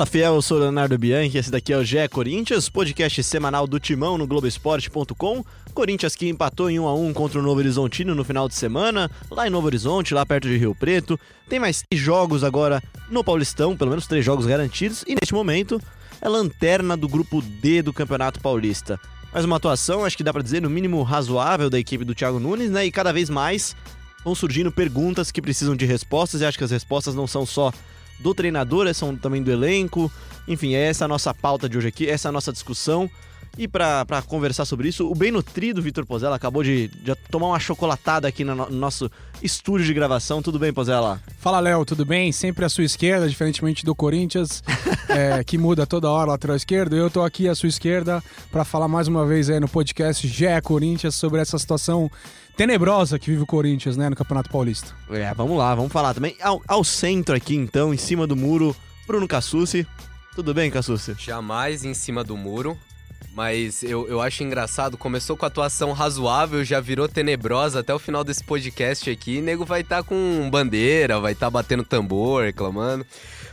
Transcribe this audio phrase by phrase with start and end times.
[0.00, 3.78] Fala, fiel, eu sou Leonardo Bianchi, esse daqui é o GE Corinthians, podcast semanal do
[3.78, 5.44] Timão no Globoesporte.com.
[5.74, 9.10] Corinthians que empatou em 1 a 1 contra o Novo Horizontino no final de semana,
[9.30, 11.20] lá em Novo Horizonte, lá perto de Rio Preto.
[11.50, 15.78] Tem mais três jogos agora no Paulistão, pelo menos três jogos garantidos, e neste momento
[16.18, 18.98] é lanterna do grupo D do Campeonato Paulista.
[19.30, 22.40] Mais uma atuação, acho que dá pra dizer, no mínimo razoável da equipe do Thiago
[22.40, 22.86] Nunes, né?
[22.86, 23.76] E cada vez mais
[24.24, 27.70] vão surgindo perguntas que precisam de respostas, e acho que as respostas não são só
[28.20, 30.10] do treinador, são também do elenco.
[30.46, 33.10] Enfim, é essa a nossa pauta de hoje aqui, essa é a nossa discussão.
[33.58, 37.60] E para conversar sobre isso, o bem nutrido Vitor Pozella acabou de, de, tomar uma
[37.60, 39.10] chocolatada aqui no, no, nosso
[39.42, 40.40] estúdio de gravação.
[40.40, 41.20] Tudo bem, Pozella?
[41.38, 42.32] Fala, Léo, tudo bem?
[42.32, 44.62] Sempre à sua esquerda, diferentemente do Corinthians,
[45.08, 46.96] é, que muda toda hora lateral esquerdo.
[46.96, 50.44] Eu tô aqui à sua esquerda para falar mais uma vez aí no podcast GE
[50.62, 52.10] Corinthians sobre essa situação
[52.56, 54.94] tenebrosa que vive o Corinthians, né, no Campeonato Paulista.
[55.10, 56.36] É, vamos lá, vamos falar também.
[56.40, 58.76] Ao, ao centro aqui, então, em cima do muro,
[59.06, 59.86] Bruno Cassucci.
[60.34, 61.14] Tudo bem, Cassucci?
[61.18, 62.78] Jamais em cima do muro.
[63.40, 68.22] Mas eu, eu acho engraçado, começou com atuação razoável, já virou tenebrosa até o final
[68.22, 69.38] desse podcast aqui.
[69.38, 73.06] O nego vai estar tá com bandeira, vai estar tá batendo tambor, reclamando.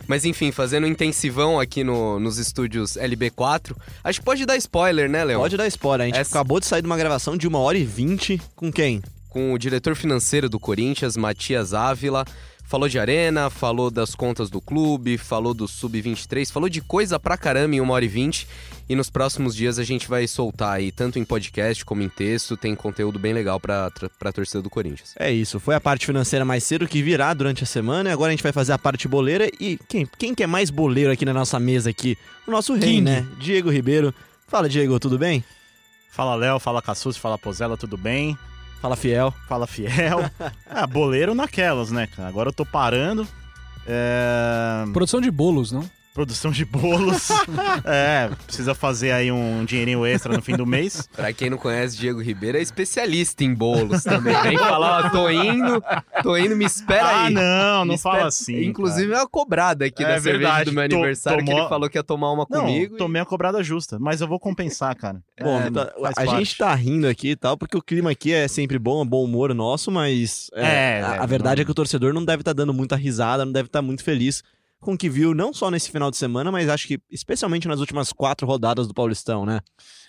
[0.05, 3.77] Mas enfim, fazendo um intensivão aqui no, nos estúdios LB4.
[4.03, 5.39] Acho que pode dar spoiler, né, Léo?
[5.39, 6.03] Pode dar spoiler.
[6.03, 6.35] A gente Essa...
[6.35, 9.01] acabou de sair de uma gravação de uma hora e vinte com quem?
[9.29, 12.25] Com o diretor financeiro do Corinthians, Matias Ávila.
[12.67, 17.37] Falou de arena, falou das contas do clube, falou do Sub-23, falou de coisa pra
[17.37, 18.45] caramba em uma hora e vinte.
[18.89, 22.57] E nos próximos dias a gente vai soltar aí, tanto em podcast como em texto,
[22.57, 25.13] tem conteúdo bem legal pra, pra torcida do Corinthians.
[25.17, 28.29] É isso, foi a parte financeira mais cedo que virá durante a semana, e agora
[28.29, 29.49] a gente vai fazer a parte boleira.
[29.61, 32.17] E quem, quem que é mais boleiro aqui na nossa mesa aqui?
[32.45, 33.01] O nosso rei, King.
[33.01, 33.25] né?
[33.39, 34.13] Diego Ribeiro.
[34.45, 35.41] Fala, Diego, tudo bem?
[36.11, 38.37] Fala, Léo, fala Cassus, fala Pozela, tudo bem?
[38.81, 39.33] Fala, Fiel.
[39.47, 40.19] Fala, Fiel.
[40.69, 42.29] ah, boleiro naquelas, né, cara?
[42.29, 43.27] Agora eu tô parando.
[43.85, 44.85] É...
[44.93, 45.89] Produção de bolos, não?
[46.17, 47.29] Produção de bolos.
[47.85, 51.07] é, precisa fazer aí um dinheirinho extra no fim do mês.
[51.15, 54.33] Pra quem não conhece, Diego Ribeiro é especialista em bolos também.
[54.41, 55.83] Vem falar, ó, tô indo,
[56.23, 57.27] tô indo, me espera ah, aí.
[57.27, 58.15] Ah, não, não espera...
[58.15, 58.63] fala assim.
[58.63, 59.19] Inclusive, cara.
[59.19, 60.41] é uma cobrada aqui é da verdade.
[60.41, 61.53] cerveja do meu aniversário, tomou...
[61.53, 62.97] que ele falou que ia tomar uma não, comigo.
[62.97, 63.23] tomei e...
[63.23, 65.21] a cobrada justa, mas eu vou compensar, cara.
[65.39, 66.29] Bom, é, tá, a parte.
[66.31, 69.23] gente tá rindo aqui e tal, porque o clima aqui é sempre bom, é bom
[69.23, 71.61] humor nosso, mas é, é a, a, verdade não...
[71.61, 73.83] é que o torcedor não deve estar tá dando muita risada, não deve estar tá
[73.83, 74.43] muito feliz
[74.79, 77.79] com o que viu não só nesse final de semana, mas acho que especialmente nas
[77.79, 79.59] últimas quatro rodadas do Paulistão, né?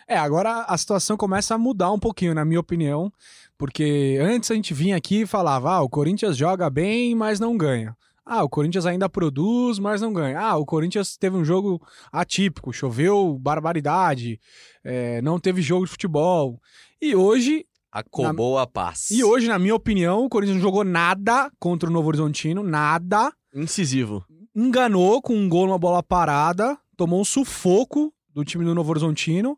[0.06, 3.12] É, agora a situação começa a mudar um pouquinho, na minha opinião,
[3.58, 7.56] porque antes a gente vinha aqui e falava: ah, o Corinthians joga bem, mas não
[7.56, 7.96] ganha.
[8.24, 10.38] Ah, o Corinthians ainda produz, mas não ganha.
[10.38, 11.80] Ah, o Corinthians teve um jogo
[12.12, 14.38] atípico, choveu barbaridade,
[14.84, 16.60] é, não teve jogo de futebol.
[17.00, 17.64] E hoje.
[17.90, 18.62] Acobou na...
[18.62, 19.10] a paz.
[19.10, 23.32] E hoje, na minha opinião, o Corinthians não jogou nada contra o Novo Horizontino, nada.
[23.54, 24.27] Incisivo
[24.66, 29.56] enganou com um gol numa bola parada, tomou um sufoco do time do Novo Horizontino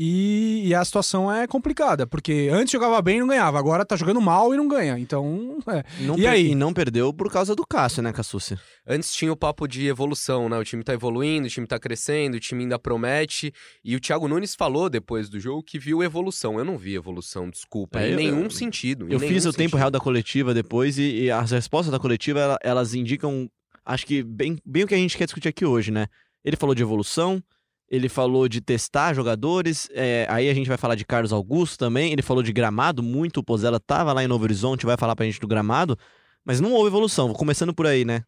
[0.00, 3.96] e, e, a situação é complicada, porque antes jogava bem e não ganhava, agora tá
[3.96, 4.96] jogando mal e não ganha.
[4.96, 5.82] Então, é.
[6.04, 6.52] Não e aí?
[6.52, 8.56] E não perdeu por causa do Cássio, né, Cassucci?
[8.86, 10.56] Antes tinha o papo de evolução, né?
[10.56, 13.52] O time tá evoluindo, o time tá crescendo, o time ainda promete.
[13.84, 16.60] E o Thiago Nunes falou depois do jogo que viu evolução.
[16.60, 17.98] Eu não vi evolução, desculpa.
[17.98, 19.08] É, em nenhum eu, sentido.
[19.10, 22.94] eu fiz o tempo real da coletiva depois e, e as respostas da coletiva elas
[22.94, 23.50] indicam
[23.88, 26.06] acho que bem, bem o que a gente quer discutir aqui hoje, né?
[26.44, 27.42] Ele falou de evolução,
[27.90, 32.12] ele falou de testar jogadores, é, aí a gente vai falar de Carlos Augusto também,
[32.12, 35.24] ele falou de gramado, muito, o Pozella tava lá em Novo Horizonte, vai falar pra
[35.24, 35.98] gente do gramado,
[36.44, 38.22] mas não houve evolução, começando por aí, né?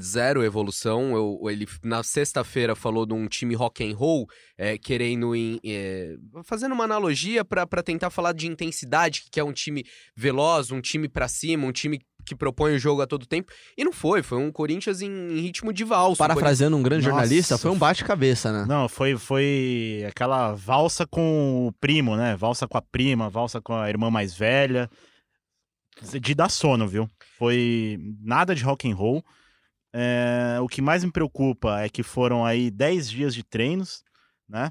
[0.00, 1.14] Zero evolução.
[1.14, 4.26] Eu, ele na sexta-feira falou de um time rock and roll
[4.56, 9.52] é, querendo em, é, fazendo uma analogia para tentar falar de intensidade, que é um
[9.52, 9.84] time
[10.14, 13.52] veloz, um time para cima, um time que propõe o jogo a todo tempo.
[13.76, 16.18] E não foi, foi um Corinthians em, em ritmo de valsa.
[16.18, 18.66] Parafraseando um grande Nossa, jornalista, foi um bate-cabeça, né?
[18.68, 22.36] Não, foi, foi aquela valsa com o primo, né?
[22.36, 24.90] Valsa com a prima, valsa com a irmã mais velha.
[26.20, 27.08] De dar sono, viu?
[27.38, 29.24] Foi nada de rock and roll.
[29.94, 34.02] É, o que mais me preocupa é que foram aí 10 dias de treinos,
[34.46, 34.70] né?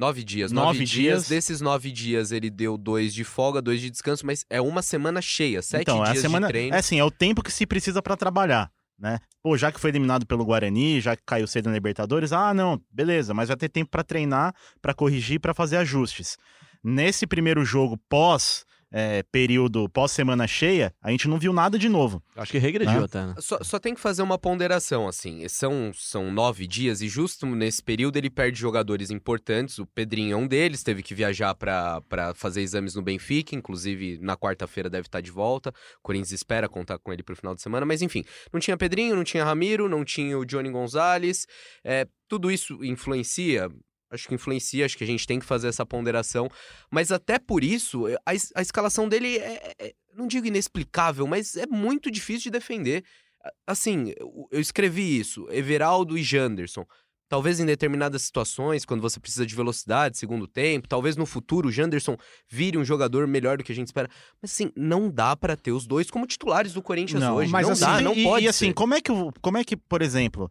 [0.00, 0.50] Nove dias.
[0.50, 0.90] Nove, nove dias.
[0.90, 1.28] dias.
[1.28, 5.20] Desses nove dias, ele deu dois de folga, dois de descanso, mas é uma semana
[5.20, 6.74] cheia, sete então, dias é a semana, de treino.
[6.74, 9.18] É assim, é o tempo que se precisa para trabalhar, né?
[9.42, 12.80] Pô, já que foi eliminado pelo Guarani, já que caiu cedo na Libertadores, ah, não,
[12.90, 16.38] beleza, mas vai ter tempo para treinar, para corrigir, para fazer ajustes.
[16.82, 22.22] Nesse primeiro jogo pós é, período pós-semana cheia, a gente não viu nada de novo.
[22.36, 23.04] Acho que regrediu Né?
[23.04, 23.34] até, né?
[23.38, 25.46] Só, só tem que fazer uma ponderação, assim.
[25.48, 29.78] São, são nove dias e justo nesse período ele perde jogadores importantes.
[29.78, 34.18] O Pedrinho é um deles, teve que viajar pra pra fazer exames no Benfica, inclusive
[34.20, 35.70] na quarta-feira deve estar de volta.
[35.70, 39.14] O Corinthians espera contar com ele pro final de semana, mas enfim, não tinha Pedrinho,
[39.16, 41.46] não tinha Ramiro, não tinha o Johnny Gonzalez.
[41.84, 43.68] É, tudo isso influencia.
[44.10, 46.48] Acho que influencia, acho que a gente tem que fazer essa ponderação.
[46.90, 51.56] Mas até por isso, a, es- a escalação dele é, é- não digo inexplicável, mas
[51.56, 53.04] é muito difícil de defender.
[53.44, 56.84] A- Assim, eu eu escrevi isso, Everaldo e Janderson.
[57.28, 61.70] Talvez em determinadas situações, quando você precisa de velocidade, segundo tempo, talvez no futuro o
[61.72, 62.16] Janderson
[62.48, 64.08] vire um jogador melhor do que a gente espera.
[64.42, 67.52] Mas assim, não dá pra ter os dois como titulares do Corinthians Não, hoje.
[67.52, 68.74] mas não assim, dá, não e- pode E assim, ser.
[68.74, 70.50] como é que, como é que por exemplo,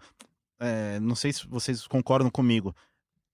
[0.57, 2.73] é, não sei se vocês concordam comigo,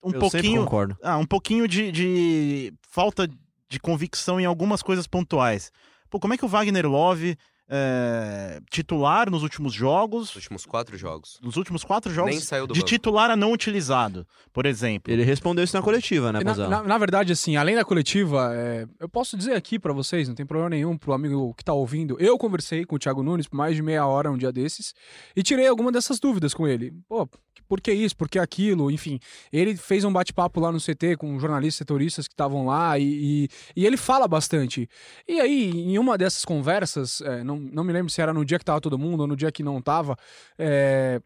[0.05, 0.97] um Eu pouquinho, concordo.
[1.03, 3.27] ah, um pouquinho de, de falta
[3.67, 5.71] de convicção em algumas coisas pontuais.
[6.09, 7.35] Pô, como é que o Wagner Love,
[7.67, 11.39] é, titular nos últimos jogos, Nos últimos quatro jogos.
[11.41, 12.87] nos últimos quatro jogos, Nem saiu do de banco.
[12.89, 15.11] titular a não utilizado, por exemplo.
[15.11, 16.69] Ele respondeu isso na coletiva, né, Na, Bozão?
[16.69, 20.35] na- na verdade, assim, além da coletiva, é, eu posso dizer aqui pra vocês, não
[20.35, 22.15] tem problema nenhum, pro amigo que tá ouvindo.
[22.19, 24.93] Eu conversei com o Thiago Nunes por mais de meia hora um dia desses
[25.35, 26.93] e tirei alguma dessas dúvidas com ele.
[27.09, 27.27] Pô,
[27.67, 28.15] por que isso?
[28.15, 28.89] Por que aquilo?
[28.91, 29.19] Enfim,
[29.51, 33.03] ele fez um bate-papo lá no CT com jornalistas setoristas que estavam lá e,
[33.45, 34.89] e, e ele fala bastante.
[35.27, 38.59] E aí, em uma dessas conversas, é, não, não me lembro se era no dia
[38.59, 40.15] que tava todo mundo ou no dia que não tava,
[40.57, 41.21] é,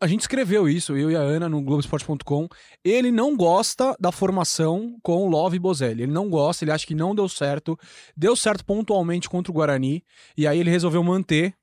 [0.00, 2.48] a- gente escreveu isso, eu e a Ana, no Globoesporte.com.
[2.82, 6.02] Ele não gosta da formação com o Love e Bozelli.
[6.04, 7.78] Ele não gosta, ele acha que não deu certo.
[8.16, 10.02] Deu certo pontualmente contra o Guarani.
[10.36, 11.54] E aí ele resolveu manter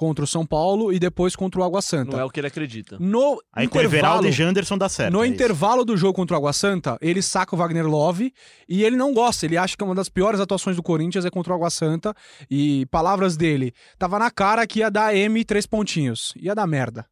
[0.00, 2.12] contra o São Paulo e depois contra o Água Santa.
[2.12, 2.96] Não é o que ele acredita.
[2.98, 5.12] No Aí com o Everaldo intervalo, e Janderson dá certo.
[5.12, 5.34] no é isso.
[5.34, 8.32] intervalo do jogo contra o Água Santa, ele saca o Wagner Love
[8.66, 9.44] e ele não gosta.
[9.44, 12.14] Ele acha que uma das piores atuações do Corinthians é contra o Água Santa.
[12.50, 16.32] E palavras dele, tava na cara que ia dar M três pontinhos.
[16.36, 17.04] Ia dar merda.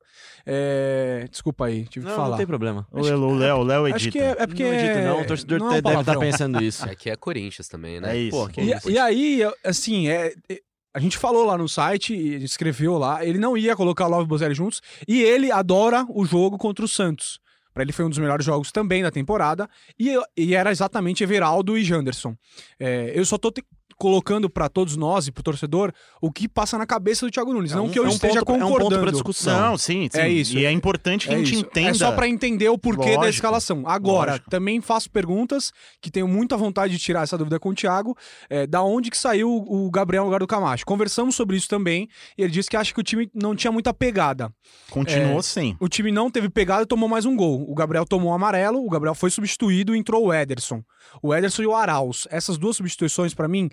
[0.47, 2.31] É, Desculpa aí, tive que Não, falar.
[2.31, 2.87] não tem problema.
[2.91, 3.97] O Léo, o Léo, o Léo edita.
[3.97, 4.65] Acho que é, é porque.
[4.65, 5.21] Não edito, não.
[5.21, 6.21] O torcedor não é deve estar palavrão.
[6.21, 6.85] pensando isso.
[6.89, 8.17] Aqui é Corinthians também, né?
[8.17, 8.37] É isso.
[8.37, 8.91] Pô, que E, isso.
[8.91, 10.61] e aí, assim, é, é-
[10.99, 12.13] a gente falou lá no site,
[12.43, 16.85] escreveu lá, ele não ia colocar Love Bozelli juntos, e ele adora o jogo contra
[16.85, 17.39] o Santos.
[17.73, 21.79] Pra ele foi um dos melhores jogos também da temporada, e, e era exatamente Everaldo
[21.79, 22.35] e Janderson.
[22.81, 23.63] É, eu só tô te-
[23.99, 25.93] colocando pra todos nós e pro torcedor
[26.23, 28.11] o que passa na cabeça do Thiago Nunes, É não um- que eu é um
[28.11, 29.03] esteja ponto- é um ponto concordando.
[29.03, 29.61] pra discussão.
[29.61, 30.19] Não, sim, sim.
[30.21, 30.57] É isso.
[30.57, 31.61] E é importante que É a gente isso.
[31.65, 31.91] entenda.
[31.91, 33.29] É só pra entender o porquê da Lógico.
[33.35, 33.83] escalação.
[33.87, 34.51] Agora, Lógico.
[34.51, 38.17] também faço perguntas que tenho muita vontade de tirar essa dúvida com o Thiago.
[38.49, 40.87] É, da onde que saiu o Gabriel no lugar do Camacho?
[40.87, 43.93] Conversamos sobre isso também e ele disse que acha que o time não tinha muita
[43.93, 44.53] pegada.
[44.91, 45.43] Continuou É.
[45.43, 45.77] sem.
[45.81, 47.65] O time não teve pegada e tomou mais um gol.
[47.69, 50.83] O Gabriel tomou um amarelo, o Gabriel foi substituído e entrou o Ederson.
[51.23, 52.29] O Ederson e o Arauz.
[52.31, 53.69] Essas duas substituições, pra mim,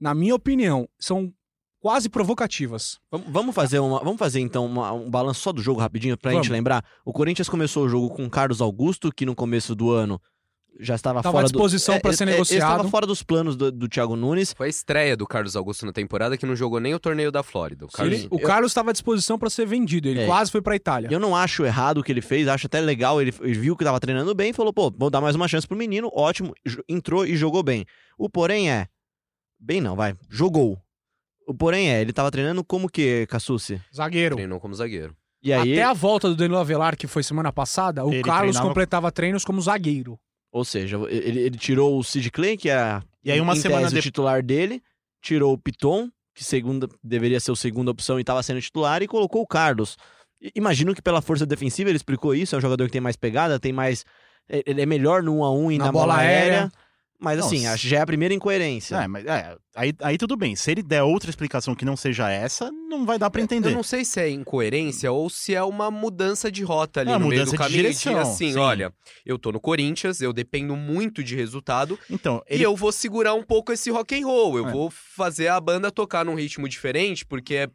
[0.00, 1.32] na minha opinião, são
[1.80, 2.98] quase provocativas.
[3.28, 6.46] Vamos- fazer, uma, vamos fazer então uma- um balanço só do jogo rapidinho pra Vamos.
[6.46, 6.84] gente lembrar.
[7.04, 10.20] O Corinthians começou o jogo com Carlos Augusto, que no começo do ano
[10.78, 12.02] já estava Tava à fora disposição do...
[12.02, 12.70] pra ser ele- ele negociado.
[12.72, 14.52] estava fora dos planos do, do Thiago Nunes.
[14.54, 17.42] Foi a estreia do Carlos Augusto na temporada que não jogou nem o torneio da
[17.42, 17.86] Flórida.
[17.86, 18.18] O Carlos...
[18.18, 20.26] Ele- o Carlos estava à disposição pra ser vendido, ele É.
[20.26, 21.08] quase foi pra Itália.
[21.10, 23.22] Eu não acho errado o que ele fez, acho até legal.
[23.22, 25.66] Ele, ele viu que estava treinando bem e falou: pô, vou dar mais uma chance
[25.66, 26.10] pro menino.
[26.12, 26.52] Ótimo,
[26.86, 27.86] entrou e jogou bem.
[28.18, 28.86] O porém é.
[29.58, 30.14] Bem não, vai.
[30.28, 30.78] Jogou.
[31.46, 33.80] O porém é, ele tava treinando como que, Cassucci?
[33.94, 34.34] Zagueiro.
[34.36, 35.16] Treinou como zagueiro.
[35.42, 38.52] E aí, Até a volta do Danilo Avelar, que foi semana passada, o Ele Carlos
[38.52, 40.18] treinava- completava treinos como zagueiro.
[40.52, 43.82] ou seja, ele, ele tirou o Sid Clay, que é E aí, uma em semana
[43.82, 44.82] tese, o de- titular dele,
[45.22, 49.06] tirou o Piton, que segunda, deveria ser a segunda opção e estava sendo titular, e
[49.06, 49.96] colocou o Carlos.
[50.42, 53.16] I- Imagino que pela força defensiva ele explicou isso, é um jogador que tem mais
[53.16, 54.04] pegada, tem mais.
[54.48, 56.72] é- Ele é melhor no 1 a 1 e Na na, bola bola, aérea.
[57.18, 58.96] Mas Não, assim, se- acho que já é a primeira incoerência.
[58.96, 60.54] É, mas é, aí, aí tudo bem.
[60.54, 63.70] Se ele der outra explicação que não seja essa, não vai dar pra entender.
[63.70, 67.18] Eu não sei se é incoerência ou se é uma mudança de rota ali É,
[67.18, 67.76] no meio do de caminho.
[67.82, 68.58] direção, assim, sim.
[68.58, 68.92] olha,
[69.24, 73.34] eu tô no Corinthians, eu dependo muito de resultado Então, e ele eu vou segurar
[73.34, 74.58] um pouco esse rock and roll.
[74.58, 74.72] Eu É.
[74.72, 77.68] vou fazer a banda tocar num ritmo diferente, porque é-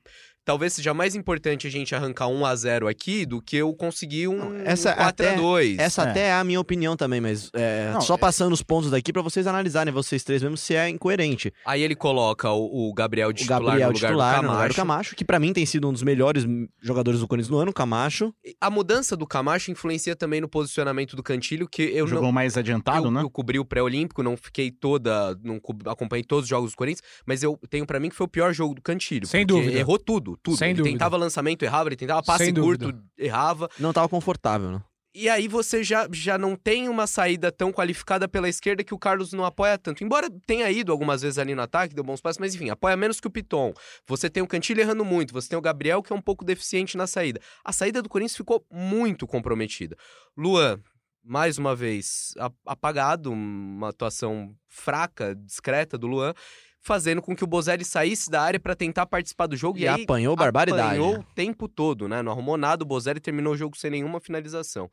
[0.46, 4.28] talvez seja mais importante a gente arrancar 1 a 0 aqui do que eu conseguir
[4.28, 6.10] um essa 4 a até- 2 Essa É.
[6.10, 9.12] até é a minha opinião também, mas é, Não, só é- passando os pontos daqui
[9.14, 11.54] pra vocês analisarem, vocês três mesmo, se é incoerente.
[11.66, 14.70] Aí ele coloca o, o Gabriel O titular Gabriel no lugar titular do no lugar
[14.70, 14.76] do Camacho.
[14.76, 16.46] Camacho, que pra mim tem sido um dos melhores
[16.82, 18.34] jogadores do Corinthians no ano, Camacho.
[18.60, 22.58] A mudança do Camacho influencia também no posicionamento do Cantilho, que eu jogou não mais
[22.58, 23.22] adiantado, eu, né?
[23.22, 27.02] eu cobri o pré-olímpico, não fiquei toda, não co- acompanhei todos os jogos do Corinthians,
[27.26, 29.28] mas eu tenho pra mim que foi o pior jogo do Cantilho.
[29.28, 29.78] Sem dúvida.
[29.78, 30.58] Errou tudo, tudo.
[30.58, 30.94] Sem ele dúvida.
[30.94, 33.04] tentava lançamento, errava, ele tentava passe Sem curto, dúvida.
[33.18, 33.70] errava.
[33.80, 34.82] Não tava confortável, né?
[35.14, 38.98] E aí você já, já não tem uma saída tão qualificada pela esquerda que o
[38.98, 40.06] Carlos não apoia tanto.
[40.06, 43.20] Embora tenha ido algumas vezes ali no ataque, deu bons passos, mas enfim, apoia menos
[43.20, 43.74] que o Piton.
[44.08, 46.96] Você tem o Cantilho errando muito, você tem o Gabriel que é um pouco deficiente
[46.96, 47.42] na saída.
[47.62, 49.98] A saída do Corinthians ficou muito comprometida.
[50.38, 50.80] Luan,
[51.22, 52.34] mais uma vez,
[52.66, 56.34] apagado, uma atuação fraca, discreta do Luan
[56.82, 59.78] fazendo com que o Bozelli saísse da área para tentar participar do jogo.
[59.78, 60.82] E, e aí, apanhou barbaridade.
[60.82, 61.20] Apanhou né?
[61.20, 62.22] o tempo todo, né?
[62.22, 64.90] Não arrumou nada, o Bozelli terminou o jogo sem nenhuma finalização.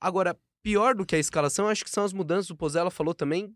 [0.00, 2.50] Agora, pior do que a escalação, acho que são as mudanças.
[2.50, 3.52] O Pozella falou também.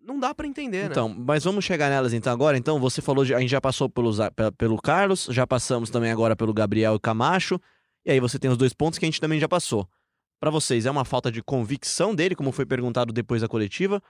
[0.00, 0.88] Não dá para entender, né?
[0.90, 2.56] Então, mas vamos chegar nelas então agora.
[2.56, 4.18] Então, você falou, de, a gente já passou pelos,
[4.58, 7.60] pelo Carlos, já passamos também agora pelo Gabriel e Camacho.
[8.04, 9.88] E aí você tem os dois pontos que a gente também já passou.
[10.40, 14.02] Para vocês, é uma falta de convicção dele, como foi perguntado depois da coletiva,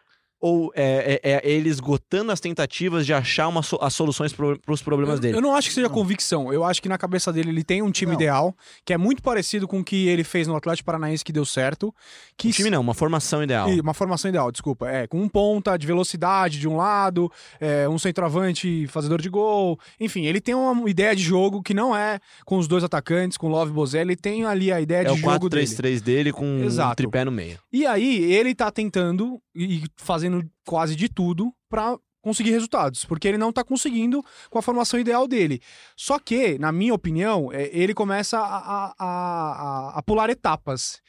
[0.43, 4.83] ou é, é, é, ele esgotando as tentativas de achar uma, as soluções para os
[4.83, 5.37] problemas eu, dele?
[5.37, 6.53] Eu não acho que seja convicção.
[6.53, 8.21] Eu acho que na cabeça dele ele tem um time não.
[8.21, 11.45] ideal, que é muito parecido com o que ele fez no Atlético Paranaense que deu
[11.45, 11.95] certo.
[12.37, 13.69] Que um time não, uma formação ideal.
[13.69, 14.91] Uma formação ideal, desculpa.
[14.91, 17.31] É, com um ponta de velocidade de um lado,
[17.61, 19.79] é, um centroavante fazedor de gol.
[20.01, 23.49] Enfim, ele tem uma ideia de jogo que não é com os dois atacantes, com
[23.49, 24.03] Love e Bozelli.
[24.03, 26.01] Ele tem ali a ideia é de o jogo 4-3-3 dele.
[26.01, 26.91] dele com Exato.
[26.91, 27.61] um tripé no meio.
[27.73, 30.32] E aí ele tá tentando e fazendo
[30.65, 35.27] quase de tudo para conseguir resultados, porque ele não está conseguindo com a formação ideal
[35.27, 35.61] dele.
[35.97, 41.03] Só que, na minha opinião, ele começa a, a, a, a pular etapas.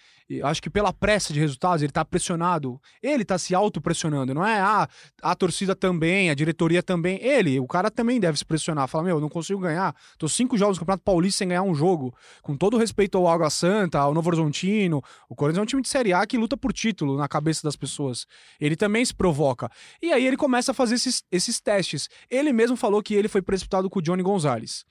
[0.44, 2.82] Acho que pela pressa de resultados, ele tá pressionado.
[3.02, 4.60] Ele tá se auto-pressionando, não é?
[4.60, 4.88] Ah,
[5.22, 7.20] a torcida também, a diretoria também.
[7.22, 8.88] Ele, o cara também deve se pressionar.
[8.88, 9.96] Fala, meu, não consigo ganhar.
[10.18, 12.14] Tô cinco jogos no Campeonato Paulista sem ganhar um jogo.
[12.42, 15.02] Com todo respeito ao Água Santa, ao Novo Horizontino.
[15.30, 17.76] O Corinthians é um time de Série A que luta por título na cabeça das
[17.76, 18.26] pessoas.
[18.60, 19.70] Ele também se provoca.
[20.02, 22.10] E aí ele começa a fazer esses, esses testes.
[22.30, 24.86] Ele mesmo falou que ele foi precipitado com o Johnny Gonzalez.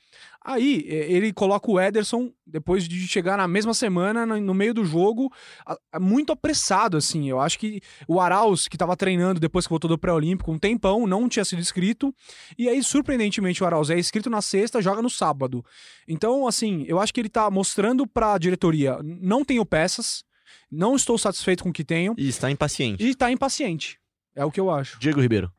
[0.45, 5.22] Aí ele coloca o Ederson, depois de chegar na mesma semana, no meio do jogo,
[6.01, 7.29] muito apressado, assim.
[7.29, 11.07] Eu acho que o Arauz, que estava treinando depois que voltou do pré-olímpico, um tempão,
[11.07, 12.15] não tinha sido inscrito.
[12.59, 15.65] E aí, surpreendentemente, o Arauz é inscrito na sexta, joga no sábado.
[16.07, 20.25] Então, assim, eu acho que ele tá mostrando pra diretoria: não tenho peças,
[20.71, 22.15] não estou satisfeito com o que tenho.
[22.17, 23.05] E está impaciente.
[23.05, 23.99] E está impaciente.
[24.35, 24.99] É o que eu acho.
[24.99, 25.53] Diego Ribeiro.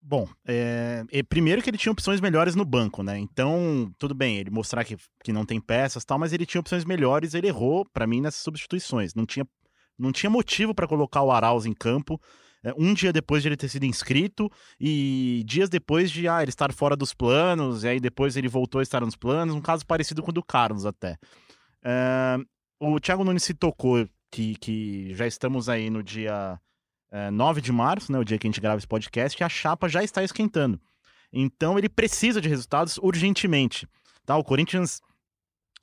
[0.00, 3.18] Bom, é, primeiro que ele tinha opções melhores no banco, né?
[3.18, 6.84] Então, tudo bem, ele mostrar que, que não tem peças tal, mas ele tinha opções
[6.84, 9.14] melhores, ele errou, para mim, nessas substituições.
[9.14, 9.46] Não tinha,
[9.98, 12.18] não tinha motivo para colocar o Arauz em campo
[12.62, 14.50] é, um dia depois de ele ter sido inscrito
[14.80, 18.80] e dias depois de ah, ele estar fora dos planos, e aí depois ele voltou
[18.80, 21.16] a estar nos planos, um caso parecido com o do Carlos até.
[21.84, 22.36] É,
[22.80, 26.58] o Thiago Nunes se tocou que, que já estamos aí no dia
[27.10, 29.88] é, 9 de março, né, o dia que a gente grava esse podcast, a chapa
[29.88, 30.80] já está esquentando.
[31.32, 33.86] Então ele precisa de resultados urgentemente.
[34.24, 34.36] Tá?
[34.36, 35.00] O Corinthians,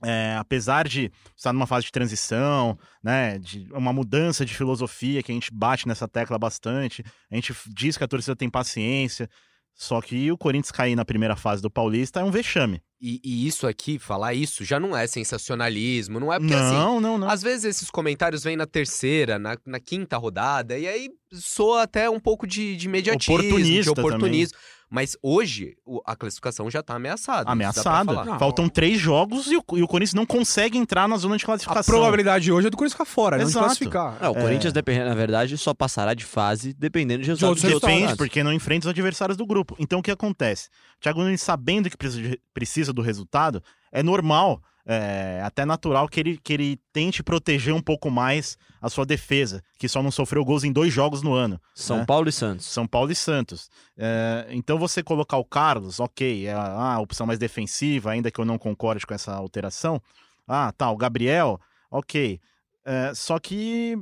[0.03, 5.31] é, apesar de estar numa fase de transição, né, de uma mudança de filosofia que
[5.31, 9.29] a gente bate nessa tecla bastante, a gente diz que a torcida tem paciência,
[9.75, 12.81] só que o Corinthians cair na primeira fase do Paulista é um vexame.
[12.99, 16.75] E, e, isso aqui, falar isso, já não é sensacionalismo, não é porque não, assim.
[16.75, 17.29] Não, não, não.
[17.29, 22.09] Às vezes esses comentários vêm na terceira, na, na quinta rodada, e aí soa até
[22.09, 24.53] um pouco de, de mediatismo, Oportunista de oportunismo.
[24.53, 24.75] Também.
[24.89, 25.75] Mas hoje
[26.05, 27.49] a classificação já tá ameaçada.
[27.49, 28.37] Ameaçada.
[28.37, 31.81] Faltam três jogos e o, e o, Corinthians não consegue entrar na zona de classificação.
[31.81, 33.45] A probabilidade hoje é do Corinthians ficar fora, Exato.
[33.45, 34.17] não de classificar.
[34.21, 35.03] Não, o Corinthians, é...
[35.03, 37.61] na verdade, só passará de fase dependendo de resultados.
[37.61, 39.75] De Depende, porque não enfrenta os adversários do grupo.
[39.79, 40.69] Então o que acontece?
[40.97, 43.61] O Thiago Nunes, sabendo que precisa, de, precisa do resultado,
[43.91, 48.89] é normal é até natural que ele, que ele tente proteger um pouco mais a
[48.89, 51.59] sua defesa, que só não sofreu gols em dois jogos no ano.
[51.73, 52.05] São né?
[52.05, 52.67] Paulo e Santos.
[52.67, 53.69] São Paulo e Santos.
[53.97, 58.39] É, então você colocar o Carlos, ok, é a, a, opção mais defensiva, ainda que
[58.39, 59.99] eu não concorde com essa alteração.
[60.47, 62.39] Ah, tá, o Gabriel, ok.
[62.85, 63.97] É, só que,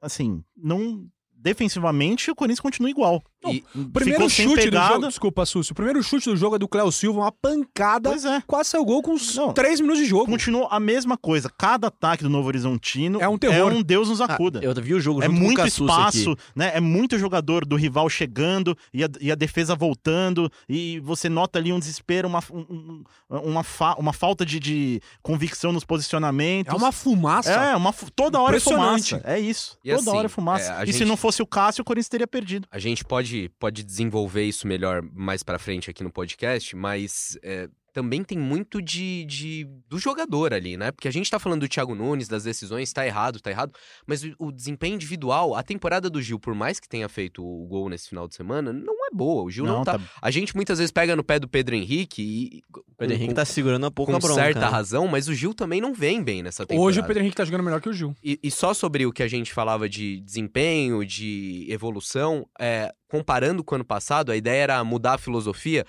[0.00, 3.22] assim, não defensivamente o Corinthians continua igual.
[3.42, 5.72] Não, e primeiro chute do jogo, desculpa, Súcio.
[5.72, 8.10] O primeiro chute do jogo é do Cléo Silva, uma pancada.
[8.10, 8.42] Pois é.
[8.46, 10.26] Quase saiu gol com uns Não, 3 minutos de jogo.
[10.26, 11.50] Continuou a mesma coisa.
[11.56, 13.72] Cada ataque do Novo Horizontino é um terror.
[13.72, 14.60] É um Deus nos acuda.
[14.60, 16.42] Ah, eu vi o jogo É muito com o espaço, aqui.
[16.54, 16.72] né?
[16.74, 20.50] É muito jogador do rival chegando e a, e a defesa voltando.
[20.68, 25.72] E você nota ali um desespero, uma, um, uma, fa, uma falta de, de, convicção
[25.72, 26.72] nos posicionamentos.
[26.72, 27.52] É uma fumaça.
[27.52, 29.20] É, uma, toda hora é fumaça.
[29.24, 29.78] É isso.
[29.84, 30.72] E toda assim, hora é fumaça.
[30.72, 30.98] É, e gente...
[30.98, 32.66] se não fosse o Cássio, o Corinthians teria perdido.
[32.70, 37.68] A gente pode, pode desenvolver isso melhor mais para frente aqui no podcast, mas é,
[37.92, 40.90] também tem muito de, de do jogador ali, né?
[40.90, 43.72] Porque a gente tá falando do Thiago Nunes, das decisões, tá errado, tá errado,
[44.06, 47.66] mas o, o desempenho individual, a temporada do Gil, por mais que tenha feito o
[47.66, 49.42] gol nesse final de semana, não é boa.
[49.42, 50.00] O Gil não, tá...
[50.20, 52.62] A gente muitas vezes pega no pé do Pedro Henrique e.
[52.74, 54.34] O Pedro Henrique tá segurando um pouco com a bronca.
[54.34, 54.66] certa né?
[54.66, 56.86] razão, mas o Gil também não vem bem nessa temporada.
[56.86, 58.14] Hoje o Pedro Henrique tá jogando melhor que o Gil.
[58.22, 63.62] E, e só sobre o que a gente falava de desempenho, de evolução, é, comparando
[63.62, 65.84] com o ano passado, a ideia era mudar a filosofia.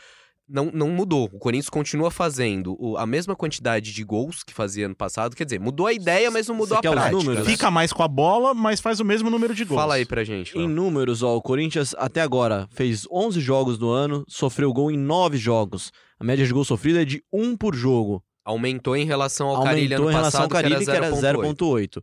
[0.54, 1.28] Não, não mudou.
[1.34, 5.36] O Corinthians continua fazendo o- a mesma quantidade de gols que fazia ano passado.
[5.36, 7.18] Quer dizer, mudou a ideia, mas não mudou Você a os prática.
[7.18, 7.44] números?
[7.46, 7.52] né?
[7.52, 9.82] Fica mais com a bola, mas faz o mesmo número de gols.
[9.82, 10.56] Fala aí pra gente.
[10.56, 14.98] Em números, ó, o Corinthians até agora fez 11 jogos no ano, sofreu gol em
[14.98, 15.92] 9 jogos.
[16.20, 18.24] A média de gol sofrido é de 1 por jogo.
[18.46, 19.74] Aumentou em relação ao Aumentou
[20.08, 22.02] ano em relação ao passado, Carilli, que era 0.8.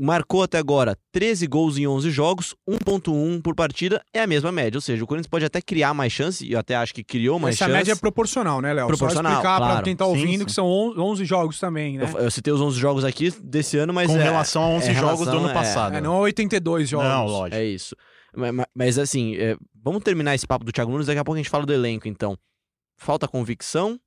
[0.00, 0.04] 0.8.
[0.06, 4.78] Marcou até agora 13 gols em 11 jogos, 1.1 por partida, é a mesma média.
[4.78, 7.38] Ou seja, o Corinthians pode até criar mais chance, e eu até acho que criou
[7.38, 7.76] mais Essa chance.
[7.76, 8.86] média é proporcional, né, Léo?
[8.86, 9.84] Proporcional, Só explicar pra claro.
[9.84, 10.44] quem tá Sim, ouvindo sim.
[10.46, 12.10] que são on- 11 jogos também, né?
[12.14, 14.90] eu, eu citei os 11 jogos aqui desse ano, mas com é, relação a 11
[14.90, 15.96] é jogos do relação, ano passado.
[15.96, 17.06] É, não é 82 jogos.
[17.08, 17.56] Não, lógico.
[17.56, 17.96] É isso.
[18.36, 21.34] Ma- ma- Mas, assim, é, vamos terminar esse papo do Thiago Nunes, daqui a pouco
[21.36, 22.36] a gente fala do elenco, então.
[22.96, 23.98] Falta convicção,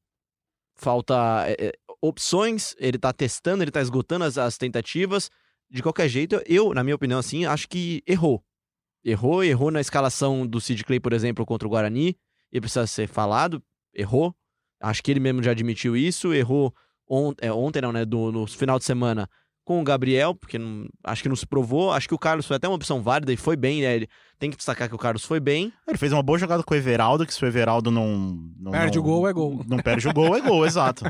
[0.76, 1.72] falta é, é,
[2.02, 5.30] opções, ele tá testando, ele tá esgotando as, as tentativas.
[5.72, 8.44] De qualquer jeito, eu, na minha opinião, assim, acho que errou.
[9.04, 12.18] Errou, errou na escalação do Sid Clay, por exemplo, contra o Guarani,
[12.52, 13.64] e precisa ser falado,
[13.94, 14.36] errou.
[14.82, 16.74] Acho que ele mesmo já admitiu isso, errou
[17.10, 19.30] on- é, ontem, não, né, do, no final de semana
[19.64, 21.92] com o Gabriel, porque não- acho que não se provou.
[21.92, 23.96] Acho que o Carlos foi até uma opção válida e foi bem, né?
[23.96, 24.08] Ele-
[24.40, 25.72] tem que destacar que o Carlos foi bem.
[25.88, 28.40] Ele fez uma boa jogada com o Everaldo, que se o Everaldo não.
[28.60, 29.64] não Perde não- o gol, é gol.
[29.68, 31.04] Não perde o gol, é gol, exato.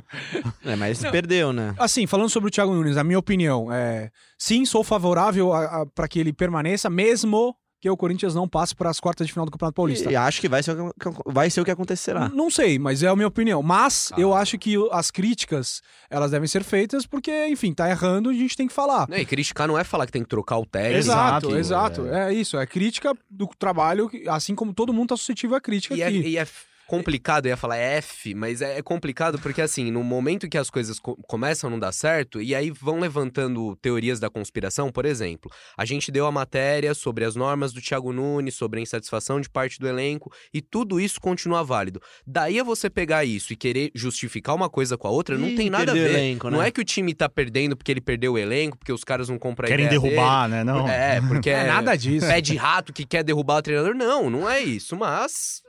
[0.66, 1.74] né, mas perdeu, né?
[1.80, 5.52] Assim, falando sobre o Thiago Nunes, a minha opinião é: sim, sou favorável
[5.96, 9.44] para que ele permaneça, mesmo que o Corinthians não passe para as quartas de final
[9.44, 10.08] do Campeonato Paulista.
[10.10, 12.30] E, e acho que vai ser, o que vai ser o que acontecerá.
[12.30, 13.64] Não sei, mas é a minha opinião.
[13.64, 14.20] Mas Ah.
[14.22, 18.56] eu acho que as críticas, elas devem ser feitas porque, enfim, tá errando, a gente
[18.56, 19.08] tem que falar.
[19.10, 21.00] Não, e criticar não é falar que tem que trocar o técnico.
[21.00, 22.08] Exato, Exato, exato.
[22.08, 22.32] É.
[22.32, 26.08] isso, é crítica do trabalho, assim como todo mundo tá suscetível à crítica E é,
[26.08, 26.18] aqui.
[26.20, 26.46] e é
[26.92, 30.70] complicado, eu ia falar F, mas é, é complicado porque, assim, no momento que as
[30.70, 35.06] coisas co- começam a não dar certo, e aí vão levantando teorias da conspiração, por
[35.06, 39.40] exemplo, a gente deu a matéria sobre as normas do Thiago Nunes, sobre a insatisfação
[39.40, 42.02] de parte do elenco, e tudo isso continua válido.
[42.28, 45.56] Daí a você pegar isso e querer justificar uma coisa com a outra, não Ih,
[45.56, 46.10] tem nada a ver.
[46.10, 46.68] elenco, Não né?
[46.68, 49.40] é que o time tá perdendo porque ele perdeu o elenco, porque os caras não
[49.40, 50.64] compram Querem derrubar, né?
[50.66, 50.78] dele.
[50.78, 50.88] Não.
[50.90, 52.28] É, porque Não é nada disso.
[52.28, 53.96] pé de rato que quer derrubar o treinador.
[53.96, 55.62] Não, não é isso, mas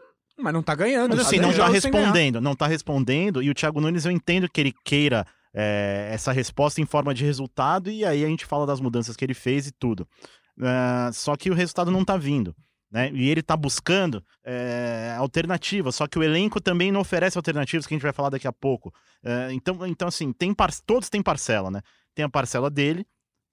[0.42, 1.10] Mas não tá ganhando.
[1.16, 4.48] Mas tá assim, não tá respondendo, não tá respondendo, e o Thiago Nunes eu entendo
[4.48, 8.66] que ele queira é, essa resposta em forma de resultado, e aí a gente fala
[8.66, 10.06] das mudanças que ele fez e tudo.
[10.60, 12.54] Ah, só que o resultado não tá vindo.
[12.90, 13.10] Né?
[13.14, 17.94] E ele tá buscando é, alternativas, só que o elenco também não oferece alternativas, que
[17.94, 18.92] a gente vai falar daqui a pouco.
[19.24, 21.80] É, então, então, assim, tem par- todos têm parcela, né?
[22.14, 23.06] Tem a parcela dele,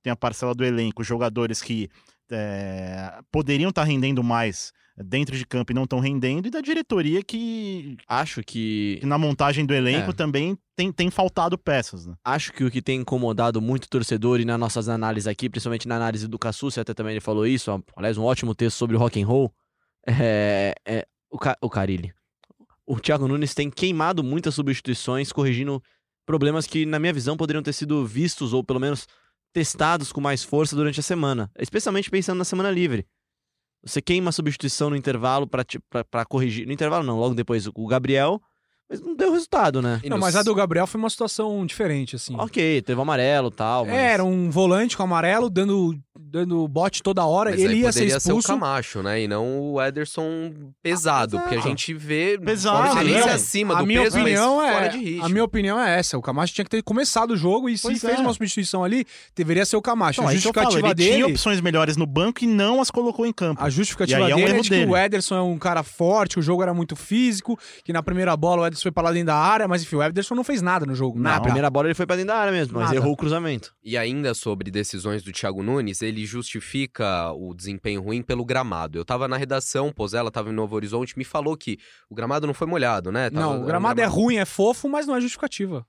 [0.03, 1.89] tem a parcela do elenco, jogadores que
[2.29, 7.23] é, poderiam estar rendendo mais dentro de campo e não estão rendendo, e da diretoria
[7.23, 10.13] que, Acho que que na montagem do elenco É.
[10.13, 12.15] também tem, tem faltado peças, né?
[12.23, 15.87] acho que o que tem incomodado muito o torcedor e nas nossas análises aqui, principalmente
[15.87, 18.99] na análise do Cassucci, até também ele falou isso, aliás, um ótimo texto sobre o
[18.99, 19.53] rock and roll,
[20.07, 22.13] é, é o, Ca, o Carilli.
[22.85, 25.81] O Thiago Nunes tem queimado muitas substituições, corrigindo
[26.25, 29.07] problemas que, na minha visão, poderiam ter sido vistos ou pelo menos
[29.53, 33.05] testados com mais força durante a semana, especialmente pensando na semana livre.
[33.83, 36.65] Você queima a substituição no intervalo pra corrigir.
[36.67, 38.41] No intervalo não, logo depois o Gabriel,
[38.89, 40.01] mas não deu resultado, né?
[40.05, 42.35] Não, mas a do Gabriel foi uma situação diferente, assim.
[42.37, 43.93] Ok, teve o amarelo e tal, mas...
[43.93, 47.51] É, era um volante com amarelo, dando, dando bote toda hora.
[47.51, 48.47] Mas ele aí ia ser poderia ser o expulso.
[48.47, 49.21] Camacho, né?
[49.21, 51.37] E não o Ederson pesado.
[51.37, 53.23] Ah, porque a gente vê Pesado, né?
[53.23, 55.25] acima a do minha peso, opinião mas é, fora de ritmo.
[55.25, 56.17] A minha opinião é essa.
[56.17, 58.21] O Camacho tinha que ter começado o jogo e se Pois fez é.
[58.21, 60.21] uma substituição ali, deveria ser o Camacho.
[60.21, 61.33] Então, a aí que eu falo, justificativa ele tinha dele.
[61.33, 63.63] opções melhores no banco e não as colocou em campo.
[63.63, 64.91] A justificativa E aí é um dele é de que dele.
[64.91, 68.63] o Ederson é um cara forte, o jogo era muito físico, que na primeira bola
[68.63, 70.85] o Ederson foi pra lá dentro da área, mas enfim, o Ederson não fez nada
[70.85, 71.17] no jogo.
[71.19, 71.41] Na Nada.
[71.43, 72.95] primeira bola ele foi pra dentro da área mesmo, mas Nada.
[72.95, 73.73] errou o cruzamento.
[73.83, 78.97] E ainda sobre decisões do Thiago Nunes, ele justifica o desempenho ruim pelo gramado.
[78.97, 81.77] Eu tava na redação, Pozella tava em Novo Horizonte, me falou que
[82.09, 83.29] o gramado não foi molhado, né?
[83.29, 85.85] Tava- Não, o um gramado é ruim, é fofo, mas não é justificativa.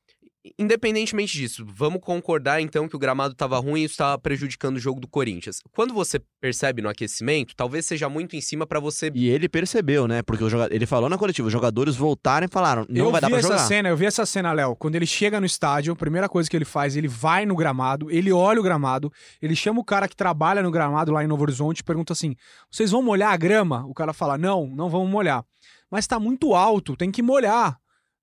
[0.58, 4.80] Independentemente disso, vamos concordar então que o gramado estava ruim e isso estava prejudicando o
[4.80, 5.60] jogo do Corinthians.
[5.70, 9.10] Quando você percebe no aquecimento, talvez seja muito em cima pra você.
[9.14, 10.22] E ele percebeu, né?
[10.22, 10.74] Porque o joga...
[10.74, 13.58] ele falou na coletiva, os jogadores voltaram e falaram, não eu vai dar essa jogar.
[13.58, 14.74] cena, eu vi essa cena, Léo.
[14.76, 18.10] Quando ele chega no estádio, a primeira coisa que ele faz, ele vai no gramado,
[18.10, 21.42] ele olha o gramado, ele chama o cara que trabalha no gramado lá em Novo
[21.42, 22.34] Horizonte e pergunta assim:
[22.70, 23.84] vocês vão molhar a grama?
[23.86, 25.44] O cara fala: não, não vamos molhar.
[25.90, 27.78] Mas tá muito alto, tem que molhar.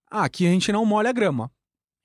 [0.10, 1.52] Ah, aqui a gente não molha a grama.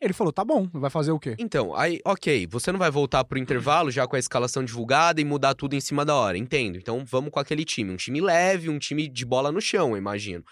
[0.03, 1.37] Ele falou, tá bom, vai fazer o quê?
[1.39, 5.25] Então, aí, ok, você não vai voltar pro intervalo já com a escalação divulgada e
[5.25, 6.77] mudar tudo em cima da hora, entendo.
[6.77, 9.97] Então vamos com aquele time, um time leve, um time de bola no chão, eu
[9.97, 10.45] imagino.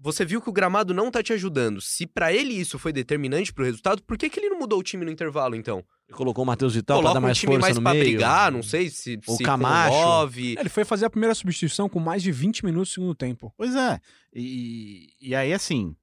[0.00, 1.80] Você viu que o gramado não tá te ajudando.
[1.80, 4.82] Se pra ele isso foi determinante pro resultado, por que, que ele não mudou o
[4.82, 5.84] time no intervalo, então?
[6.08, 7.92] Ele colocou o Matheus Vital pra Coloca dar mais um time força mais no pra
[7.92, 8.04] meio.
[8.04, 9.90] brigar, não sei se, O se Camacho.
[9.92, 10.56] com Love.
[10.58, 13.52] Ele foi fazer a primeira substituição com mais de 20 minutos do segundo tempo.
[13.56, 14.00] Pois é.
[14.32, 15.96] E, e aí, assim,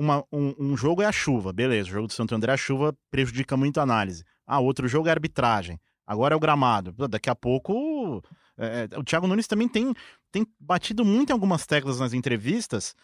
[0.00, 1.88] uma- um, um jogo é a chuva, beleza.
[1.88, 4.24] O jogo do Santo André, a chuva prejudica muito a análise.
[4.46, 5.78] Ah, outro jogo é a arbitragem.
[6.06, 6.92] Agora é o gramado.
[7.08, 8.22] Daqui a pouco.
[8.58, 9.94] é, é, o Thiago Nunes também tem,
[10.32, 12.94] tem batido muito em algumas teclas nas entrevistas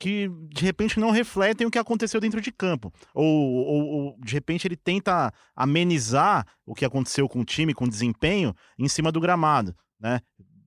[0.00, 2.92] que de repente não refletem o que aconteceu dentro de campo.
[3.14, 7.84] Ou, ou- ou, de repente ele tenta amenizar o que aconteceu com o time, com
[7.84, 10.20] o desempenho, em cima do gramado, né?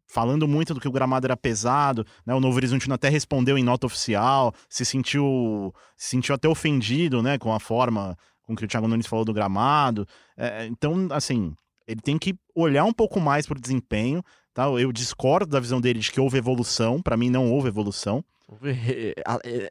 [0.07, 2.33] Falando muito do que o gramado era pesado, né?
[2.33, 7.37] O Novo Horizontino até respondeu em nota oficial, se sentiu, se sentiu até ofendido, né?
[7.37, 10.07] Com a forma com que o Thiago Nunes falou do gramado.
[10.37, 11.53] É, então, assim,
[11.85, 14.63] ele tem que olhar um pouco mais pro desempenho, tá?
[14.67, 18.23] Eu discordo da visão dele de que houve evolução, para mim não houve evolução.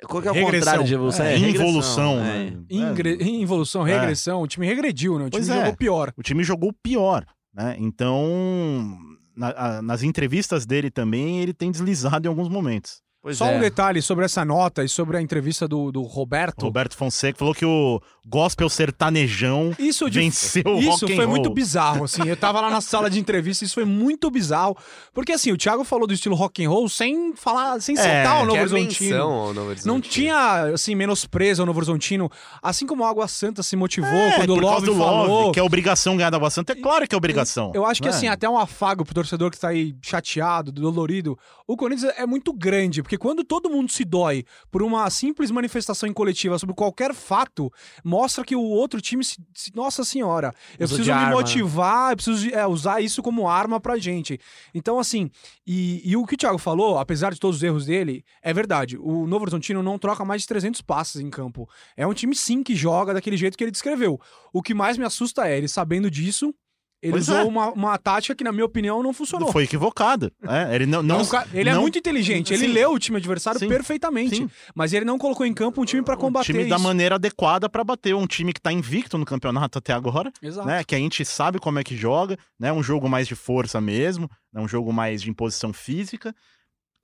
[0.06, 0.58] Qual que é o Regressão.
[0.60, 1.24] contrário de evolução?
[1.26, 2.22] É, regressão, involução, é.
[2.50, 2.52] né?
[2.68, 3.98] Ingre- Em evolução, É.
[3.98, 5.24] regressão, o time regrediu, né?
[5.26, 5.60] O time Pois é.
[5.60, 6.12] jogou pior.
[6.14, 7.74] o time jogou pior, né?
[7.78, 8.98] Então,
[9.36, 13.02] na- a- nas entrevistas dele também, ele tem deslizado em alguns momentos.
[13.26, 13.56] Pois Só é.
[13.56, 16.62] um detalhe sobre essa nota e sobre a entrevista do, do Roberto.
[16.62, 21.24] Roberto Fonseca falou que o gospel sertanejão Isso de venceu o Isso rock and foi
[21.24, 21.28] roll.
[21.34, 22.22] muito bizarro, assim.
[22.28, 24.76] Eu tava lá na sala de entrevista, isso foi muito bizarro.
[25.12, 28.36] Porque, assim, o Thiago falou do estilo rock and roll sem falar, sem É, citar
[28.36, 29.10] o Que Novo é Horizontino.
[29.10, 29.94] menção ao Novo Horizontino.
[29.94, 32.30] Não tinha, assim, menosprezo ao Novo Horizontino.
[32.62, 35.26] Assim como a Água Santa se motivou É, quando o Love falou.
[35.26, 36.74] Love, que é obrigação ganhar da Água Santa.
[36.74, 37.72] É claro que é obrigação.
[37.74, 38.14] Eu acho que, né?
[38.14, 41.36] assim, até um afago pro torcedor que tá aí chateado, dolorido.
[41.66, 46.08] O Corinthians é muito grande, porque quando todo mundo se dói por uma simples manifestação
[46.08, 47.70] em coletiva sobre qualquer fato,
[48.04, 49.36] mostra que o outro time se.
[49.54, 53.22] se- nossa senhora, eu Usa preciso me arma, motivar, eu preciso de- é, usar isso
[53.22, 54.38] como arma pra gente.
[54.74, 55.30] Então, assim,
[55.66, 58.96] e, e o que o Thiago falou, apesar de todos os erros dele, é verdade.
[58.98, 61.68] O Novo Horizontino não troca mais de 300 passes em campo.
[61.96, 64.20] É um time, sim, que joga daquele jeito que ele descreveu.
[64.52, 66.54] O que mais me assusta é ele, sabendo disso,
[67.02, 67.44] ele Pois usou é.
[67.44, 69.52] uma, uma tática que, na minha opinião, não funcionou.
[69.52, 70.32] Foi equivocada.
[70.42, 72.72] É, ele não, não, É um ca- ele é não- muito inteligente, ele Sim.
[72.72, 73.68] leu o time adversário Sim.
[73.68, 74.50] perfeitamente, Sim.
[74.74, 76.70] mas ele não colocou em campo um time pra o combater time isso.
[76.70, 80.66] da maneira adequada pra bater um time que tá invicto no campeonato até agora, Exato.
[80.66, 80.82] né?
[80.82, 82.72] Que a gente sabe como é que joga, né?
[82.72, 84.60] Um jogo mais de força mesmo, né?
[84.60, 86.34] um jogo mais de imposição física,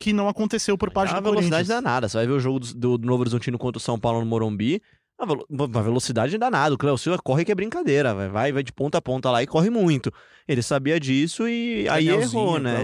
[0.01, 1.69] que não aconteceu por parte É do velocidade Corinthians.
[1.85, 2.09] danada.
[2.09, 4.83] Você vai ver o jogo do, do Novo Horizontino contra o São Paulo no Morumbi.
[5.23, 6.75] Uma, velo- uma velocidade danada.
[6.75, 8.15] O Cléo Silva corre que é brincadeira.
[8.15, 10.13] Vai, vai, vai de ponta a ponta lá e corre muito.
[10.49, 12.79] Ele sabia disso e aí Danielzinho, errou, né?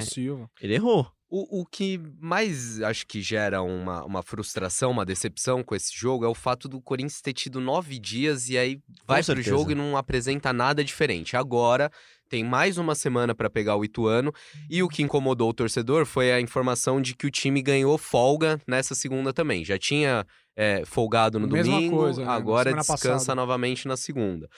[0.61, 1.11] Ele errou.
[1.31, 6.25] O, o que mais acho que gera uma, uma frustração, uma decepção com esse jogo
[6.25, 9.75] é o fato do Corinthians ter tido nove dias e aí vai pro jogo e
[9.75, 11.37] não apresenta nada diferente.
[11.37, 11.91] Agora
[12.31, 14.33] tem mais uma semana para pegar o Ituano
[14.71, 18.59] e o que incomodou o torcedor foi a informação de que o time ganhou folga
[18.67, 19.67] nessa segunda também.
[19.67, 20.27] Já tinha
[20.61, 22.29] é, folgado no Mesma domingo, coisa, né?
[22.29, 23.35] agora descansa passada.
[23.37, 24.49] novamente na segunda.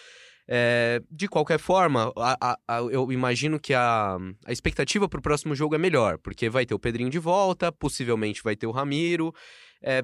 [0.48, 5.22] É, de qualquer forma, a- a- a- eu imagino que a, a expectativa para o
[5.22, 8.70] próximo jogo é melhor, porque vai ter o Pedrinho de volta, possivelmente vai ter o
[8.72, 9.32] Ramiro.
[9.82, 10.02] É,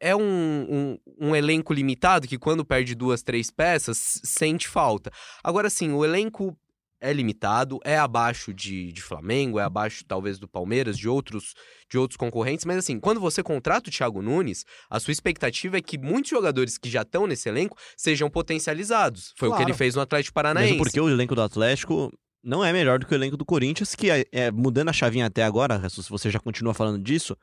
[0.00, 5.10] é um, um, um elenco limitado que, quando perde duas, três peças, sente falta.
[5.44, 6.56] Agora, sim, o elenco
[7.02, 11.54] é limitado, é abaixo de, de Flamengo, é abaixo, talvez, do Palmeiras, de outros,
[11.90, 15.80] de outros concorrentes, mas assim, quando você contrata o Thiago Nunes, a sua expectativa é
[15.82, 19.34] que muitos jogadores que já estão nesse elenco sejam potencializados.
[19.36, 19.70] Foi o que Claro.
[19.70, 20.72] ele fez no Atlético Paranaense.
[20.72, 22.10] Mesmo porque o elenco do Atlético
[22.42, 25.26] não é melhor do que o elenco do Corinthians, que é, é, mudando a chavinha
[25.26, 27.36] até agora, se você já continua falando disso,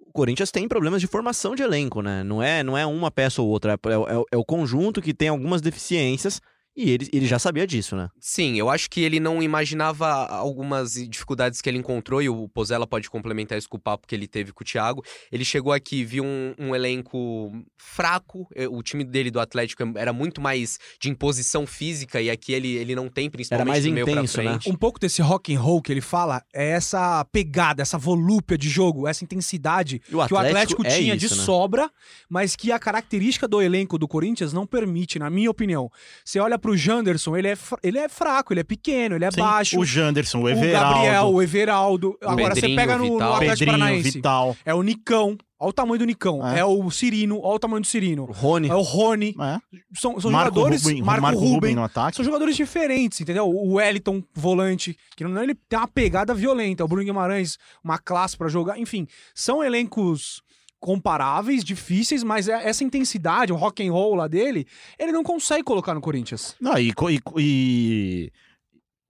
[0.00, 2.24] o Corinthians tem problemas de formação de elenco, né?
[2.24, 5.28] Não é, não é uma peça ou outra, é, é- é o conjunto que tem
[5.28, 6.40] algumas deficiências
[6.76, 8.08] e ele, ele já sabia disso, né?
[8.20, 12.86] Sim, eu acho que ele não imaginava algumas dificuldades que ele encontrou, e o Pozella
[12.86, 15.02] pode complementar isso com o papo que ele teve com o Thiago.
[15.32, 20.12] Ele chegou aqui, viu um, um elenco fraco, eh, o time dele do Atlético era
[20.12, 24.08] muito mais de imposição física, e aqui ele, ele não tem, principalmente mais do meio
[24.08, 24.50] intenso, pra né?
[24.50, 24.70] frente.
[24.70, 28.68] Um pouco desse rock and roll que ele fala é essa pegada, essa volúpia de
[28.68, 31.44] jogo, essa intensidade o que o Atlético é tinha isso, de né?
[31.44, 31.90] sobra,
[32.28, 35.90] mas que a característica do elenco do Corinthians não permite, na minha opinião.
[36.24, 39.40] Você olha pro Janderson, ele é, ele é fraco, ele é pequeno, ele é Sim,
[39.40, 39.78] baixo.
[39.78, 42.18] O Janderson, o o Everaldo, Gabriel, o Everaldo.
[42.22, 43.32] Agora você Pedrinho, pega no, no Vital.
[43.34, 44.10] Atlético Pedrinho, Paranaense.
[44.10, 44.56] Vital.
[44.64, 45.38] É o Nicão.
[45.62, 46.46] Olha o tamanho do Nicão.
[46.48, 46.60] É.
[46.60, 47.38] É, o Cirino.
[47.42, 48.22] Olha o tamanho do Cirino.
[48.24, 48.68] O Rony.
[48.68, 49.34] É o Rony.
[49.38, 49.58] É.
[49.94, 50.82] São, são Marco jogadores.
[50.84, 51.54] Ruben, Marco, Marco Ruben.
[51.54, 52.16] Ruben no ataque.
[52.16, 53.46] São jogadores diferentes, entendeu?
[53.46, 56.82] O Wellington, volante, que não ele tem uma pegada violenta.
[56.82, 58.78] O Bruno Guimarães, uma classe pra jogar.
[58.78, 60.42] Enfim, são elencos
[60.80, 64.66] comparáveis, difíceis, mas é- essa intensidade, o rock and roll lá dele,
[64.98, 66.56] ele não consegue colocar no Corinthians.
[66.60, 68.32] Não, e, e, e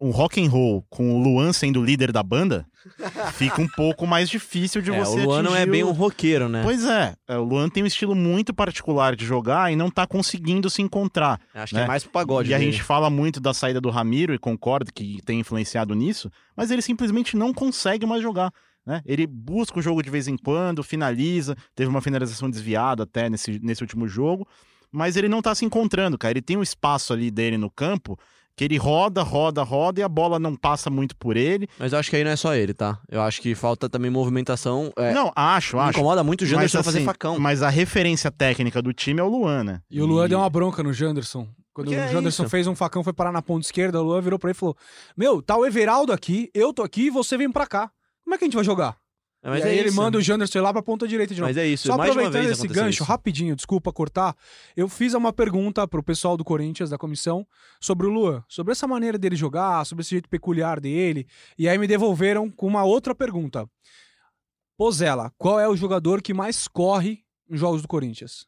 [0.00, 2.66] um rock and roll com o Luan sendo o líder da banda
[3.34, 5.92] fica um pouco mais difícil de É, você o Luan não é bem o- um
[5.92, 6.62] roqueiro, né?
[6.64, 10.06] Pois é, é, o Luan tem um estilo muito particular de jogar e não tá
[10.06, 11.38] conseguindo se encontrar.
[11.54, 11.82] Acho né?
[11.82, 12.72] que é mais pro pagode e a dele.
[12.72, 16.82] gente fala muito da saída do Ramiro e concordo que tem influenciado nisso, mas ele
[16.82, 18.50] simplesmente não consegue mais jogar.
[18.86, 19.02] Né?
[19.04, 23.58] Ele busca o jogo de vez em quando, finaliza, teve uma finalização desviada até nesse,
[23.62, 24.46] nesse último jogo,
[24.90, 26.32] mas ele não tá se encontrando, cara.
[26.32, 28.18] Ele tem um espaço ali dele no campo
[28.56, 31.66] que ele roda, roda, roda e a bola não passa muito por ele.
[31.78, 32.98] Mas eu acho que aí não é só ele, tá?
[33.08, 34.92] Eu acho que falta também movimentação.
[34.96, 35.90] É, não, acho, me acho.
[35.98, 37.38] incomoda muito o Janderson Mas, fazer assim, facão.
[37.38, 39.80] Mas a referência técnica do time é o Luan, né?
[39.90, 41.48] E o Luan deu uma bronca no Janderson.
[41.72, 42.50] Quando Que o é Janderson isso?
[42.50, 44.76] fez um facão, foi parar na ponta esquerda, o Luan virou pra ele e falou:
[45.16, 47.90] Meu, tá o Everaldo aqui, eu tô aqui e você vem pra cá.
[48.30, 48.96] Como é que a gente vai jogar?
[49.42, 49.96] É, mas e aí é ele isso.
[49.96, 51.48] manda o Janderson lá pra ponta direita de novo.
[51.48, 51.88] Mas é isso.
[51.88, 53.04] Só mais aproveitando vez esse gancho, isso.
[53.04, 54.36] rapidinho, desculpa cortar.
[54.76, 57.44] Eu fiz uma pergunta pro pessoal do Corinthians, da comissão,
[57.80, 61.26] sobre o Luan, sobre essa maneira dele jogar, sobre esse jeito peculiar dele.
[61.58, 63.68] E aí me devolveram com uma outra pergunta.
[64.78, 68.46] Pozella, qual é o jogador que mais corre nos jogos do Corinthians?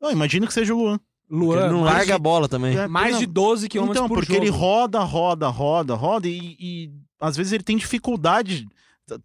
[0.00, 1.00] Não, imagino que seja o Luan.
[1.28, 2.76] Luan, Ele não larga a de- bola também.
[2.76, 3.18] É, mais não.
[3.20, 4.44] de 12 km Então, por porque jogo.
[4.44, 8.66] ele roda, roda, roda, roda e, e às vezes ele tem dificuldade,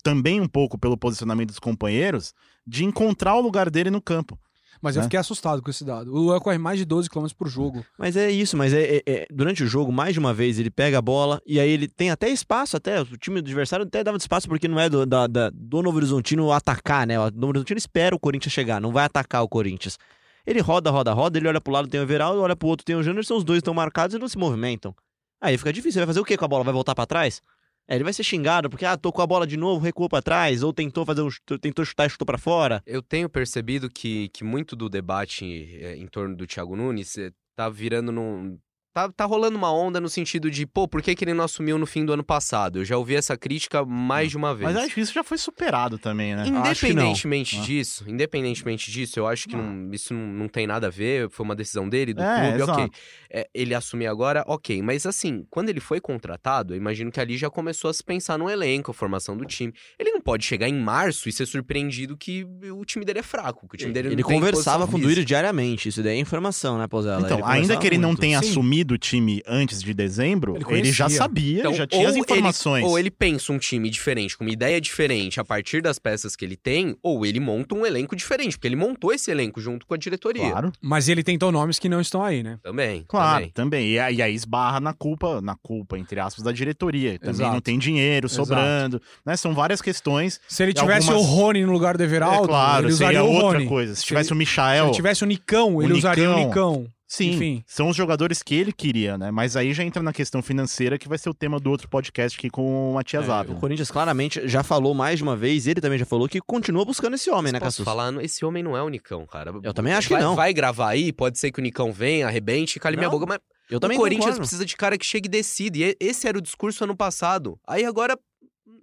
[0.04, 2.34] também um pouco pelo posicionamento dos companheiros,
[2.66, 4.38] de encontrar o lugar dele no campo.
[4.82, 5.04] Mas eu né?
[5.04, 6.12] fiquei assustado com esse dado.
[6.12, 7.86] O Luan corre mais de 12 km por jogo.
[8.00, 10.72] Mas é isso, mas é, é- é- durante o jogo, mais de uma vez, ele
[10.72, 14.04] pega a bola e aí ele tem até espaço, até o time do adversário até
[14.04, 17.20] dava espaço, porque não é do, da- da- do Novo Horizontino atacar, né?
[17.20, 20.00] O Novo Horizontino espera o Corinthians chegar, não vai atacar o Corinthians.
[20.46, 22.96] Ele roda, roda, roda, ele olha pro lado, tem o Everaldo, olha pro outro, tem
[22.96, 24.96] o Janderson, os dois estão marcados e não se movimentam.
[25.40, 26.64] Aí fica difícil, vai fazer o quê com a bola?
[26.64, 27.42] Vai voltar pra trás?
[27.88, 30.64] É, ele vai ser xingado porque, ah, tocou a bola de novo, recuou pra trás,
[30.64, 32.82] ou tentou fazer um, tentou chutar e chutou pra fora.
[32.86, 37.32] Eu tenho percebido que, que muito do debate é, em torno do Thiago Nunes é,
[37.56, 38.58] tá virando num.
[38.94, 41.78] Tá, tá rolando uma onda no sentido de, pô, por que, que ele não assumiu
[41.78, 42.80] no fim do ano passado?
[42.80, 44.74] Eu já ouvi essa crítica mais de uma vez.
[44.74, 46.42] Mas acho que isso já foi superado também, né?
[46.42, 47.04] Acho que não.
[47.04, 47.62] Independentemente Ah.
[47.62, 51.46] disso, independentemente disso, eu acho que não- isso não, não tem nada a ver, foi
[51.46, 52.84] uma decisão dele, do É, clube, ok.
[52.84, 53.00] exato.
[53.30, 54.82] É, ele assumir agora, ok.
[54.82, 58.38] Mas assim, quando ele foi contratado, eu imagino que ali já começou a se pensar
[58.38, 59.74] no elenco, a formação do time.
[59.98, 62.46] Ele não pode chegar em março e ser surpreendido que
[62.78, 65.00] o time dele é fraco, que o time dele Ele não tem conversava com o.
[65.00, 67.22] Duírio diariamente, isso daí é informação, né, Pozella?
[67.26, 68.20] Então, Ele ainda que ele não muito.
[68.20, 68.50] tenha Sim.
[68.50, 72.18] assumido o time antes de dezembro, Ele ele, já sabia, Então, já tinha as ou
[72.18, 72.84] ele- informações.
[72.86, 76.44] ou ele pensa um time diferente, com uma ideia diferente a partir das peças que
[76.44, 79.94] ele tem, ou ele monta um elenco diferente, porque ele montou esse elenco junto com
[79.94, 80.50] a diretoria.
[80.52, 82.58] Claro, Mas ele tentou nomes que não estão aí, né?
[82.64, 83.04] Também.
[83.08, 83.52] claro, também.
[83.54, 83.88] também.
[83.92, 87.18] E, aí- e aí esbarra na culpa, na culpa, entre aspas, da diretoria.
[87.20, 87.54] Também Exato.
[87.54, 89.36] não tem dinheiro sobrando, né?
[89.38, 90.40] São várias questões.
[90.48, 93.32] Se ele tivesse algumas- o Rony no lugar do Everaldo, é claro, ele usaria seria
[93.32, 93.96] o outra coisa.
[93.96, 96.46] Se Se tivesse ele- o Se Michael, ele tivesse o Nicão, O ele usaria o
[96.48, 96.86] Nicão.
[97.14, 97.64] Sim, enfim.
[97.68, 99.32] são os jogadores que ele queria, né?
[99.32, 102.40] Mas aí já entra na questão financeira, que vai ser o tema do outro podcast
[102.40, 103.58] aqui com o Matias É, Ávila.
[103.58, 106.86] o Corinthians claramente já falou mais de uma vez, ele também já falou que continua
[106.86, 107.86] buscando esse homem, né, Posso Cassus?
[107.86, 109.52] falar, esse homem não é o Nicão, cara.
[109.62, 110.36] Eu também acho que vai, não.
[110.36, 113.40] Vai gravar aí, pode ser que o Nicão venha, arrebente, cale minha Não, boca, mas
[113.70, 114.40] Eu também o Corinthians concordo.
[114.42, 115.78] precisa de cara que chegue e decida.
[115.80, 117.60] E e- esse era o discurso ano passado.
[117.68, 118.18] Aí agora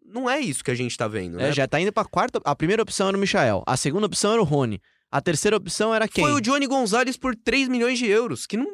[0.05, 1.49] não é isso que a gente tá vendo, né?
[1.49, 2.41] É, já tá indo pra quarta.
[2.45, 5.95] A primeira opção era o Michael, a segunda opção era o Rony, a terceira opção
[5.95, 6.25] era quem?
[6.25, 8.67] Foi o Johnny Gonzalez por 3 milhões de euros, que não.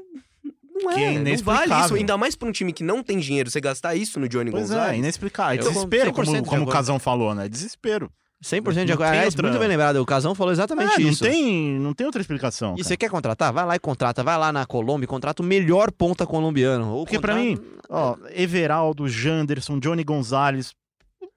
[0.82, 1.94] Não é, Que é não vale isso.
[1.94, 4.70] Ainda mais pra um time que não tem dinheiro, você gastar isso no Johnny Pois
[4.70, 4.98] é, Gonzalez.
[4.98, 5.54] inexplicável.
[5.54, 6.66] É desespero, 100% como, de como o.
[6.66, 7.48] Casão falou, né?
[7.48, 8.10] Desespero.
[8.44, 9.08] 100% de Não acordo.
[9.08, 11.22] Aliás, outra- muito bem lembrado, o Casão falou exatamente É, não, isso.
[11.24, 12.72] tem, não tem outra explicação.
[12.74, 12.88] E cara.
[12.88, 13.52] você quer contratar?
[13.52, 14.22] Vai lá e contrata.
[14.22, 16.90] Vai lá na Colômbia e contrata o melhor ponta colombiano.
[16.92, 20.72] Ou Porque pra contrata- mim, ó, Everaldo, Janderson, Johnny Gonzalez,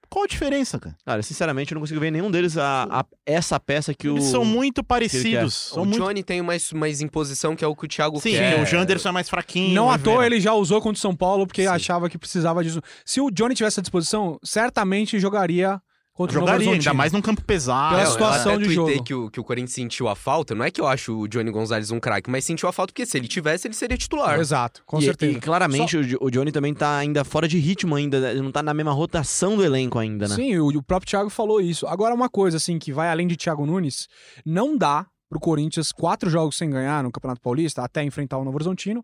[0.09, 0.95] qual a diferença, cara?
[1.05, 4.31] Cara, sinceramente, eu não consigo ver nenhum deles a, a- essa peça que Eles o.
[4.31, 5.53] são muito parecidos.
[5.53, 6.01] São o muito...
[6.03, 8.61] Johnny tem mais, mais imposição que é o que o Thiago Sim, quer.
[8.61, 9.73] o Janderson é mais fraquinho.
[9.73, 11.67] Não o à toa ele já usou contra o São Paulo porque Sim.
[11.67, 12.81] achava que precisava disso.
[13.05, 15.81] Se o Johnny tivesse à disposição, certamente jogaria
[16.17, 16.95] contra o Jogaria, ainda Horizontino.
[16.95, 17.89] mais num campo pesado.
[17.95, 19.03] Pela É, eu situação até de tuitei jogo.
[19.05, 20.55] Que o, que o Corinthians sentiu a falta.
[20.55, 23.05] Não é que eu acho o Johnny Gonzalez um craque, mas sentiu a falta porque
[23.05, 24.39] se ele tivesse, ele seria titular.
[24.39, 25.37] Exato, com e, certeza.
[25.37, 28.33] E claramente o, Jo- o Johnny também tá ainda fora de ritmo ainda, né?
[28.33, 30.35] não tá na mesma rotação do elenco ainda, né?
[30.35, 31.85] Sim, o, o próprio Thiago falou isso.
[31.87, 34.07] Agora, uma coisa assim que vai além de Thiago Nunes,
[34.45, 38.55] não dá pro Corinthians quatro jogos sem ganhar no Campeonato Paulista, até enfrentar o Novo
[38.55, 39.03] Horizontino,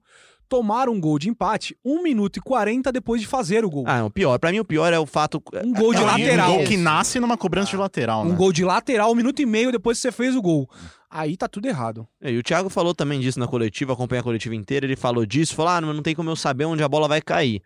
[0.54, 3.86] tomar um gol de empate 1 minuto e 40 depois de fazer o gol.
[3.88, 5.42] Ah, o pior, pra mim o pior é o fato.
[5.66, 6.52] Um gol de e lateral.
[6.52, 8.32] Um gol que nasce numa cobrança de lateral, né?
[8.32, 10.70] Um gol de lateral, um minuto e meio depois que você fez o gol.
[11.10, 12.08] Aí tá tudo errado.
[12.22, 15.26] É, E o Thiago falou também disso na coletiva, acompanha a coletiva inteira, ele falou
[15.26, 17.62] disso, falou: ah, não, não tem como eu saber onde a bola vai cair.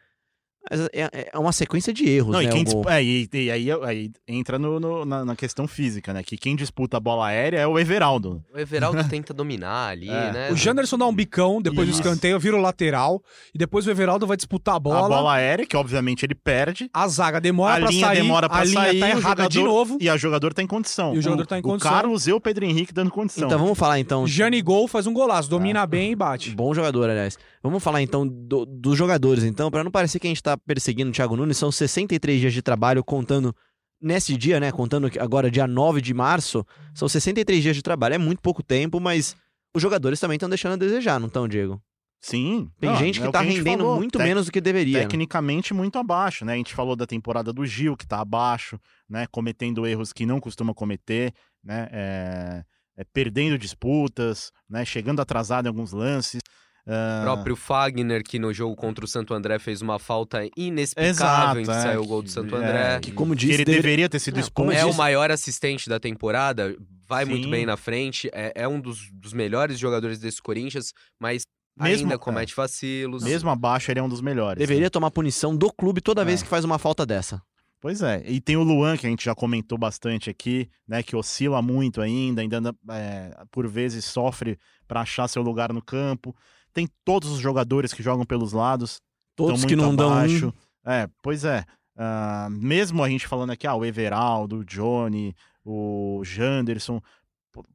[0.70, 2.46] Mas é, é uma sequência de erros, Não, né?
[2.46, 6.14] e, quem dispu- é, e, e aí, aí entra no, no- na, na questão física,
[6.14, 6.24] né?
[6.24, 8.44] Que quem disputa a bola aérea é o Everaldo.
[8.54, 10.32] O Everaldo tenta dominar ali, É.
[10.32, 10.52] né?
[10.52, 12.02] O Janderson dá um bicão, depois Isso.
[12.02, 13.22] do escanteio, vira o lateral.
[13.54, 15.06] E depois o Everaldo vai disputar a bola.
[15.06, 16.90] A bola aérea, que obviamente ele perde.
[16.94, 18.22] A zaga demora a pra linha sair.
[18.22, 19.00] demora pra a linha sair.
[19.00, 19.98] tá o errada jogador, de novo.
[20.02, 21.16] E a jogador tá em condição.
[21.16, 21.92] E o jogador O- tá em condição.
[21.92, 23.46] O Carlos e o Pedro Henrique dando condição.
[23.48, 24.28] Então vamos falar então.
[24.28, 26.52] Jani Gol faz um golaço, domina bem e bate.
[26.52, 27.38] Bom jogador, aliás.
[27.64, 31.10] Vamos falar então do- dos jogadores, então, Pra não parecer que a gente tá perseguindo
[31.10, 33.56] o Thiago Nunes, são 63 dias de trabalho contando
[34.02, 34.72] nesse dia, né?
[34.72, 38.16] Contando que agora dia 9 de março, são 63 dias de trabalho.
[38.16, 39.36] É muito pouco tempo, mas
[39.76, 41.82] os jogadores também estão deixando a desejar, não estão, Diego?
[42.20, 42.70] Sim.
[42.80, 43.96] Tem Não, gente é que o tá gente rendendo falou.
[43.98, 44.98] muito Tec- menos do que deveria.
[44.98, 45.04] né?
[45.04, 46.54] Tecnicamente muito abaixo, né?
[46.54, 49.28] A gente falou da temporada do Gil, que tá abaixo, né?
[49.32, 51.32] Cometendo erros que não costuma cometer,
[51.64, 51.88] né?
[51.92, 52.64] É,
[52.98, 54.84] é, perdendo disputas, né?
[54.84, 56.42] Chegando atrasado em alguns lances.
[56.88, 61.10] O Ah, próprio Fagner, que no jogo contra o Santo André fez uma falta inexplicável
[61.10, 63.00] Exato, em que é, saiu o gol do Santo é, André.
[63.02, 64.78] Que, como que disse, ele deveria- deveria ter sido como expulso.
[64.78, 67.52] É o maior assistente da temporada, vai muito Sim.
[67.52, 71.44] bem na frente, é, é um dos, dos melhores jogadores desse Corinthians, mas
[71.78, 72.18] Mesmo- ainda é.
[72.18, 73.22] comete vacilos.
[73.24, 74.58] Mesmo abaixo, ele é um dos melhores.
[74.58, 74.90] deveria né?
[74.90, 76.44] tomar punição do clube toda vez É.
[76.44, 77.42] que faz uma falta dessa.
[77.82, 78.24] Pois é.
[78.26, 81.04] E tem o Luan, que a gente já comentou bastante aqui, né?
[81.04, 86.36] Que oscila muito ainda, ainda é, por vezes sofre para achar seu lugar no campo.
[86.78, 89.02] Tem todos os jogadores que jogam pelos lados.
[89.36, 90.54] Todos que não dão abaixo.
[90.86, 90.92] um.
[90.92, 91.66] É, pois é.
[91.96, 95.36] Ah, mesmo a gente falando aqui, ah, o Everaldo, o Johnny,
[95.66, 97.02] o Janderson,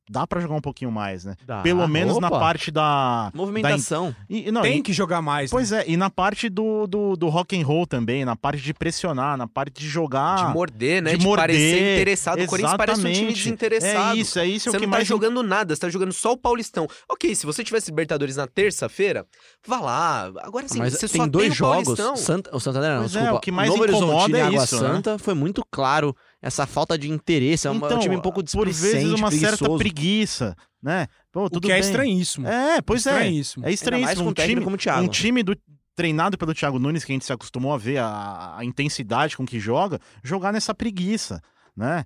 [0.09, 1.37] dá pra jogar um pouquinho mais, né?
[1.47, 1.63] Dá.
[1.63, 3.31] Pelo menos na Opa, parte da.
[3.35, 4.15] Movimentação.
[4.29, 5.51] E, e não, Tem e- que jogar mais.
[5.51, 5.57] né?
[5.57, 8.75] Pois é, e na parte do, do, do rock and roll também, na parte de
[8.75, 10.47] pressionar, na parte de jogar.
[10.49, 11.13] De morder, né?
[11.13, 12.43] de De, morder, parecer interessado.
[12.43, 13.37] O Corinthians parece um time exatamente.
[13.39, 14.17] desinteressado.
[14.17, 16.13] É isso, é isso Você o que não tá mais jogando nada, você tá jogando
[16.13, 16.87] só o Paulistão.
[17.09, 19.27] Ok, se você tivesse Libertadores na terça-feira,
[19.67, 20.33] vá lá.
[20.43, 21.85] Agora sim, Mas você tem só dois tem o jogos.
[21.85, 22.17] Paulistão.
[22.17, 23.39] Santa, o Santander não, Pois é, desculpa.
[23.39, 24.89] o que mais Novo incomoda Horizontino e é Água isso, né?
[24.95, 27.67] Santa foi muito claro essa falta de interesse.
[27.67, 29.79] É um, é um Então, time um pouco por displicente, vezes uma certa preguiçoso.
[29.79, 31.07] preguiça, né?
[31.31, 31.81] Pô, O tudo que é bem.
[31.81, 32.49] estranhíssimo.
[32.49, 33.11] É, pois é.
[33.13, 33.65] estranhíssimo.
[33.65, 34.07] É Ainda estranhíssimo.
[34.07, 35.03] mais com um Um time, como o Thiago.
[35.05, 35.57] um time do,
[35.95, 39.47] treinado pelo Thiago Nunes, que a gente se acostumou a ver a, a intensidade com
[39.47, 41.41] que joga, jogar nessa preguiça,
[41.77, 42.05] né?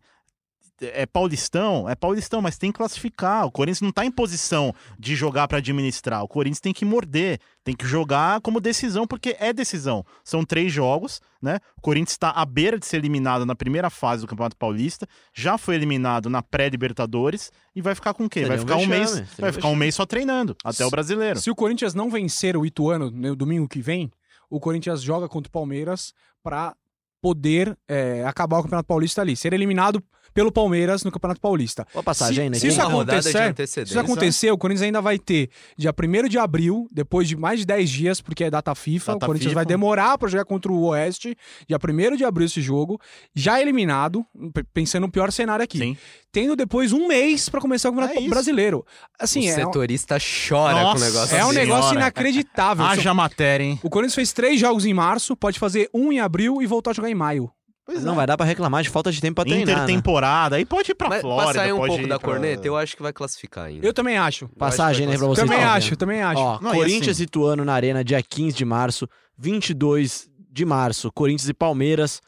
[0.80, 3.46] É Paulistão, é Paulistão, mas tem que classificar.
[3.46, 6.22] O Corinthians não tá em posição de jogar para administrar.
[6.22, 10.04] O Corinthians tem que morder, tem que jogar como decisão, porque é decisão.
[10.22, 11.60] São três jogos, né?
[11.78, 15.56] O Corinthians está à beira de ser eliminado na primeira fase do Campeonato Paulista, já
[15.56, 18.44] foi eliminado na pré-Libertadores e vai ficar com o quê?
[18.44, 21.40] Vai ficar um mês, vai ficar um mês só treinando até o brasileiro.
[21.40, 24.10] Se o Corinthians não vencer o Ituano no domingo que vem,
[24.50, 26.12] o Corinthians joga contra o Palmeiras
[26.42, 26.74] pra
[27.20, 29.36] poder é, acabar o Campeonato Paulista ali.
[29.36, 30.02] Ser eliminado
[30.36, 31.86] pelo Palmeiras no Campeonato Paulista.
[31.94, 32.58] Boa passagem, né?
[32.58, 36.86] se isso acontecer, se isso acontecer, o Corinthians ainda vai ter dia 1 de abril,
[36.92, 39.54] depois de mais de 10 dias, porque é data FIFA, Data o Corinthians FIFA.
[39.54, 41.34] vai demorar pra jogar contra o Oeste,
[41.66, 43.00] dia 1 de abril esse jogo,
[43.34, 44.26] já eliminado,
[44.74, 45.78] pensando no pior cenário aqui.
[45.78, 45.96] Sim.
[46.30, 48.28] Tendo depois um mês pra começar o Campeonato É.
[48.28, 48.84] Brasileiro.
[49.18, 51.56] Assim, o é, um- setorista chora com o Nossa negócio é um assim.
[51.58, 52.00] negócio Senhora.
[52.00, 52.84] inacreditável.
[52.84, 53.80] Haja matéria, hein?
[53.82, 56.94] O Corinthians fez três jogos em março, pode fazer um em abril e voltar a
[56.94, 57.50] jogar em maio.
[57.86, 58.16] Pois Não é.
[58.16, 59.72] vai dar pra reclamar de falta de tempo pra treinar, né?
[59.84, 62.66] Intertemporada, aí pode ir pra Mas Flórida, passar aí um pode pouco da pra- corneta,
[62.66, 63.86] eu acho que vai classificar ainda.
[63.86, 64.48] Eu também acho.
[64.50, 65.48] Passagem, né, pra vocês.
[65.48, 66.40] Também acho, também acho.
[66.40, 69.08] Ó, Não, e Corinthians assim- e Ituano na Arena, dia 15 de março.
[69.38, 72.20] 22 de março, Corinthians e Palmeiras.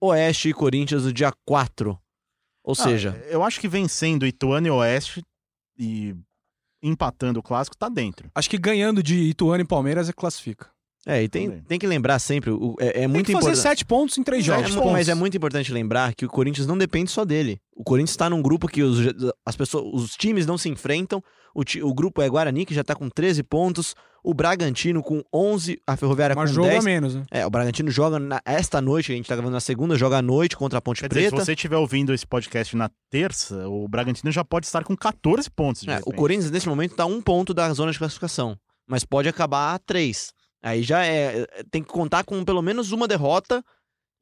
[0.00, 1.98] Oeste e Corinthians no dia 4.
[2.64, 5.22] Ou Ah, seja, eu acho que vencendo Ituano e Oeste
[5.78, 6.14] e
[6.82, 8.30] empatando o clássico, tá dentro.
[8.34, 10.68] Acho que ganhando de Ituano e Palmeiras é classifica.
[11.08, 13.62] É, e tem, tem que lembrar sempre, o- é, é Tem muito que fazer importante.
[13.62, 14.74] sete pontos em três É, jogos.
[14.74, 14.92] pontos.
[14.92, 17.58] mas é muito importante lembrar que o Corinthians não depende só dele.
[17.74, 18.98] O Corinthians está num grupo que os,
[19.44, 21.22] as pessoas, os times não se enfrentam.
[21.54, 23.94] O, ti- o grupo é Guarani, que já tá com 13 pontos.
[24.22, 25.80] O Bragantino com 11.
[25.86, 26.80] A Ferroviária Mas com jogo 10.
[26.80, 27.24] a menos, né?
[27.30, 30.22] É, o Bragantino joga na- esta noite, a gente tá gravando na segunda, joga à
[30.22, 31.36] noite contra a Ponte Quer dizer, Preta.
[31.36, 35.48] se você estiver ouvindo esse podcast na terça, o Bragantino já pode estar com 14
[35.50, 35.82] pontos.
[35.82, 36.12] de É, o.
[36.12, 38.56] Corinthians, nesse momento, tá um ponto da zona de classificação.
[38.86, 40.32] Mas pode acabar a três.
[40.62, 41.40] Aí já é.
[41.42, 43.64] é, Tem que contar com pelo menos uma derrota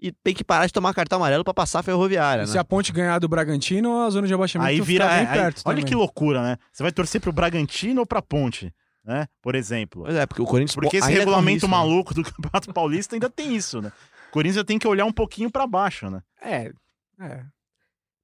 [0.00, 2.52] e tem que parar de tomar cartão amarelo pra passar a ferroviária, E né?
[2.52, 5.06] se a ponte ganhar do Bragantino, a zona de abaixamento Aí fica vira.
[5.08, 5.62] bem é, aí- perto.
[5.64, 5.84] olha também.
[5.84, 6.56] que loucura, né?
[6.70, 8.70] Você vai torcer pro Bragantino ou pra Ponte,
[9.02, 9.26] né?
[9.40, 10.02] Por exemplo.
[10.04, 10.74] Pois é, porque o Corinthians.
[10.74, 11.70] Porque esse corre regulamento risco, né?
[11.70, 13.90] maluco do Campeonato Paulista ainda tem isso, né?
[14.28, 16.20] O Corinthians já tem que olhar um pouquinho pra baixo, né?
[16.42, 16.70] É.
[17.18, 17.42] É.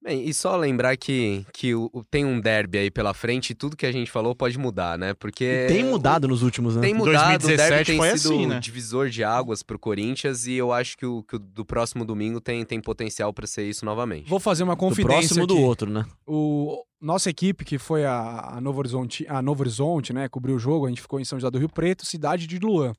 [0.04, 3.54] Bem, e só lembrar que, que o, o- tem um derby aí pela frente e
[3.54, 5.14] tudo que a gente falou pode mudar, né?
[5.14, 5.44] Porque.
[5.44, 6.84] E tem mudado nos últimos anos.
[6.84, 8.58] Tem mudado, o derby 2017 tem foi sido assim, né?
[8.60, 12.40] divisor de águas pro Corinthians e eu acho que o, que o do próximo domingo
[12.40, 14.28] tem, tem potencial pra ser isso novamente.
[14.28, 15.62] Vou fazer uma Do confidência próximo do aqui.
[15.62, 16.04] outro, né?
[16.26, 16.82] O...
[17.02, 20.86] nossa equipe, que foi a, a, Novo Horizonte, a Novo Horizonte, né, cobriu o jogo,
[20.86, 22.92] a gente ficou em São José do Rio Preto, cidade de Luan.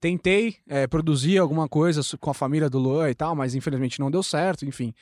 [0.00, 4.10] Tentei é, produzir alguma coisa com a família do Luan e tal, mas infelizmente não
[4.10, 4.94] deu certo, enfim.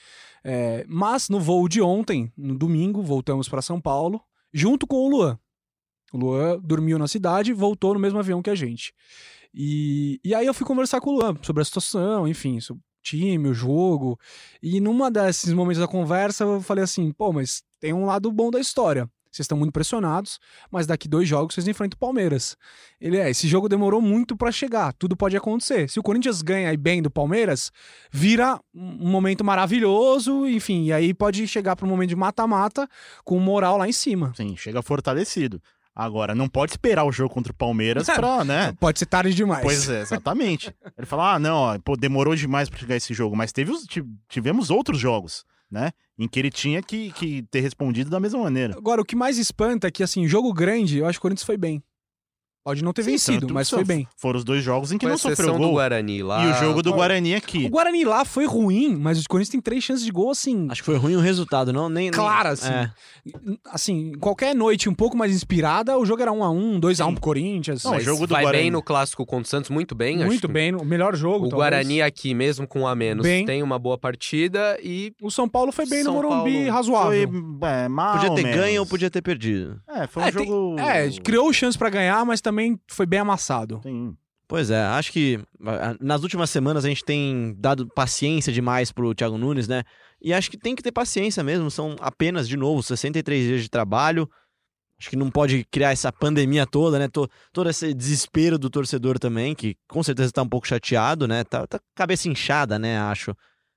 [0.42, 4.20] É, mas no voo de ontem, no domingo, voltamos para São Paulo,
[4.52, 5.38] junto com o Luan.
[6.12, 8.92] O Luan dormiu na cidade, voltou no mesmo avião que a gente.
[9.54, 13.48] E, e aí eu fui conversar com o Luan sobre a situação, enfim, sobre time,
[13.48, 14.18] o jogo.
[14.62, 18.50] E numa desses momentos da conversa eu falei assim, pô, mas tem um lado bom
[18.50, 19.08] da história.
[19.30, 20.40] Vocês estão muito pressionados,
[20.72, 22.56] mas daqui dois jogos vocês enfrentam o Palmeiras.
[23.00, 25.88] Ele é, esse jogo demorou muito para chegar, tudo pode acontecer.
[25.88, 27.70] Se o Corinthians ganha e bem do Palmeiras,
[28.10, 32.88] vira um momento maravilhoso, enfim, e aí pode chegar para um momento de mata-mata
[33.24, 34.32] com moral lá em cima.
[34.34, 35.62] Sim, chega fortalecido.
[35.94, 38.72] Agora, não pode esperar o jogo contra o Palmeiras pra, né?
[38.78, 39.62] Pode ser tarde demais.
[39.62, 40.74] Pois é, exatamente.
[40.96, 43.86] Ele fala, ah, não, ó, pô, demorou demais pra chegar esse jogo, mas teve os,
[44.28, 45.90] tivemos outros jogos, né?
[46.18, 48.74] Em que ele tinha que, que ter respondido da mesma maneira.
[48.76, 51.46] Agora, o que mais espanta é que, assim, jogo grande, eu acho que o Corinthians
[51.46, 51.82] foi bem.
[52.62, 54.06] Pode não ter Sim, vencido, tanto- mas foi bem.
[54.18, 55.72] Foram os dois jogos em que Com não sofreu do gol.
[55.72, 56.44] Guarani lá.
[56.44, 57.68] E o jogo do Guarani O aqui.
[57.68, 60.86] Guarani lá foi ruim, mas o Corinthians tem três chances de gol, assim, Acho que
[60.86, 61.88] foi ruim o resultado, não?
[61.88, 62.68] Nem, nem- Claro, assim.
[62.70, 62.90] É.
[63.72, 67.06] assim, qualquer noite um pouco mais inspirada, o jogo era 1 a 1 2 a
[67.06, 67.82] 1 pro Corinthians.
[67.84, 68.62] Não, o Mas jogo do vai Guarani.
[68.64, 70.16] bem no clássico contra o Santos, muito bem.
[70.18, 71.46] acho muito que bem, o melhor jogo.
[71.46, 71.54] O talvez.
[71.54, 73.44] Guarani aqui, mesmo com um a menos, Bem.
[73.46, 76.68] tem uma boa partida e O São Paulo foi bem São no Morumbi, Paulo Foi
[76.68, 77.30] razoável.
[77.62, 78.60] é, mal Podia ter menos.
[78.60, 79.80] ganho ou podia ter perdido.
[79.88, 80.76] É, foi um É, tem- jogo...
[80.78, 82.49] É, criou chance pra ganhar, mas também
[82.88, 83.80] foi bem amassado.
[83.82, 84.16] Sim.
[84.48, 85.38] Pois é, acho que
[86.00, 89.84] nas últimas semanas a gente tem dado paciência demais pro Thiago Nunes, né?
[90.20, 91.70] E acho que tem que ter paciência mesmo.
[91.70, 94.28] São apenas, de novo, 63 dias de trabalho.
[94.98, 97.06] Acho que não pode criar essa pandemia toda, né?
[97.08, 101.44] To- todo esse desespero do torcedor também, que com certeza tá um pouco chateado, né?
[101.44, 102.98] Tá, tá cabeça inchada, né?
[102.98, 103.34] Acho.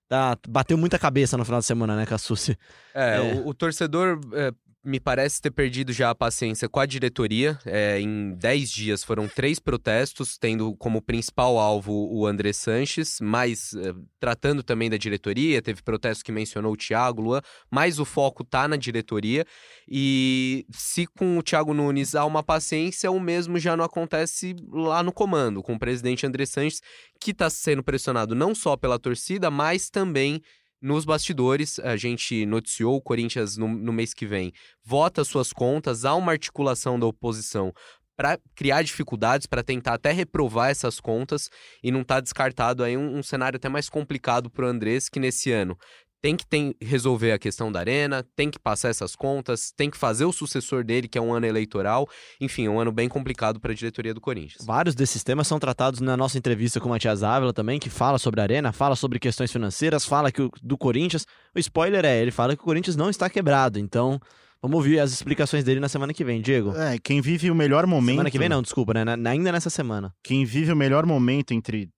[0.10, 2.58] Tá, bateu muita cabeça no final de semana, né, Cassucci?
[2.94, 3.34] É, É.
[3.36, 4.52] O, o torcedor é,
[4.84, 7.58] me parece ter perdido já a paciência com a diretoria.
[7.66, 13.74] É, em 10 dias foram três protestos, tendo como principal alvo o André Sanches, mas
[13.74, 15.62] é, tratando também da diretoria.
[15.62, 19.46] Teve protesto que mencionou o Thiago, Luan, mas o foco tá na diretoria.
[19.88, 25.02] E se com o Thiago Nunes há uma paciência, o mesmo já não acontece lá
[25.02, 26.82] no comando, com o presidente André Sanches,
[27.22, 30.42] que está sendo pressionado não só pela torcida, mas também
[30.84, 34.52] nos bastidores, a gente noticiou o Corinthians no, no mês que vem.
[34.84, 37.74] Vota suas contas, há uma articulação da oposição
[38.18, 41.50] para criar dificuldades, para tentar até reprovar essas contas,
[41.82, 45.22] e não está descartado aí um, um cenário até mais complicado para o Andrés, que
[45.22, 45.78] nesse ano
[46.24, 49.98] tem que tem, resolver a questão da arena, tem que passar essas contas, tem que
[49.98, 52.08] fazer o sucessor dele, que é um ano eleitoral.
[52.40, 54.66] Enfim, é um ano bem complicado para a diretoria do Corinthians.
[54.66, 58.18] Vários desses temas são tratados na nossa entrevista com o Matias Ávila também, que fala
[58.18, 61.28] sobre a Arena, fala sobre questões financeiras, fala que o, do Corinthians.
[61.54, 63.78] O spoiler é, ele fala que o Corinthians não está quebrado.
[63.78, 64.18] Então,
[64.62, 66.42] vamos ouvir as explicações dele na semana que vem.
[66.42, 66.74] Diego.
[66.78, 68.14] É, quem vive o melhor momento...
[68.14, 69.04] Semana que vem não, desculpa, né?
[69.04, 70.14] Na- ainda nessa semana.
[70.24, 71.90] Quem vive o melhor momento entre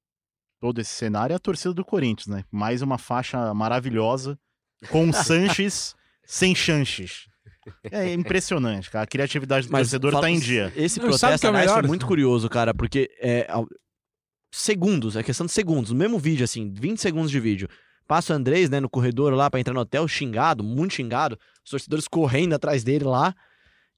[0.66, 2.44] todo esse cenário é a torcida do Corinthians, né?
[2.52, 4.36] Mais uma faixa maravilhosa
[4.90, 5.96] com o Sanches
[6.26, 7.28] sem chanches.
[7.92, 9.04] É impressionante, cara.
[9.04, 10.74] A criatividade do torcedor fala- tá em dia.
[10.76, 11.86] Esse Não, protesto, que é foi melhor?
[11.88, 13.48] muito curioso, cara, porque é
[14.52, 17.70] segundos, é questão de segundos, no mesmo vídeo, assim, 20 segundos de vídeo.
[18.08, 21.70] Passa o Andrés, né, no corredor lá pra entrar no hotel, xingado, muito xingado, os
[21.70, 23.36] torcedores correndo atrás dele lá.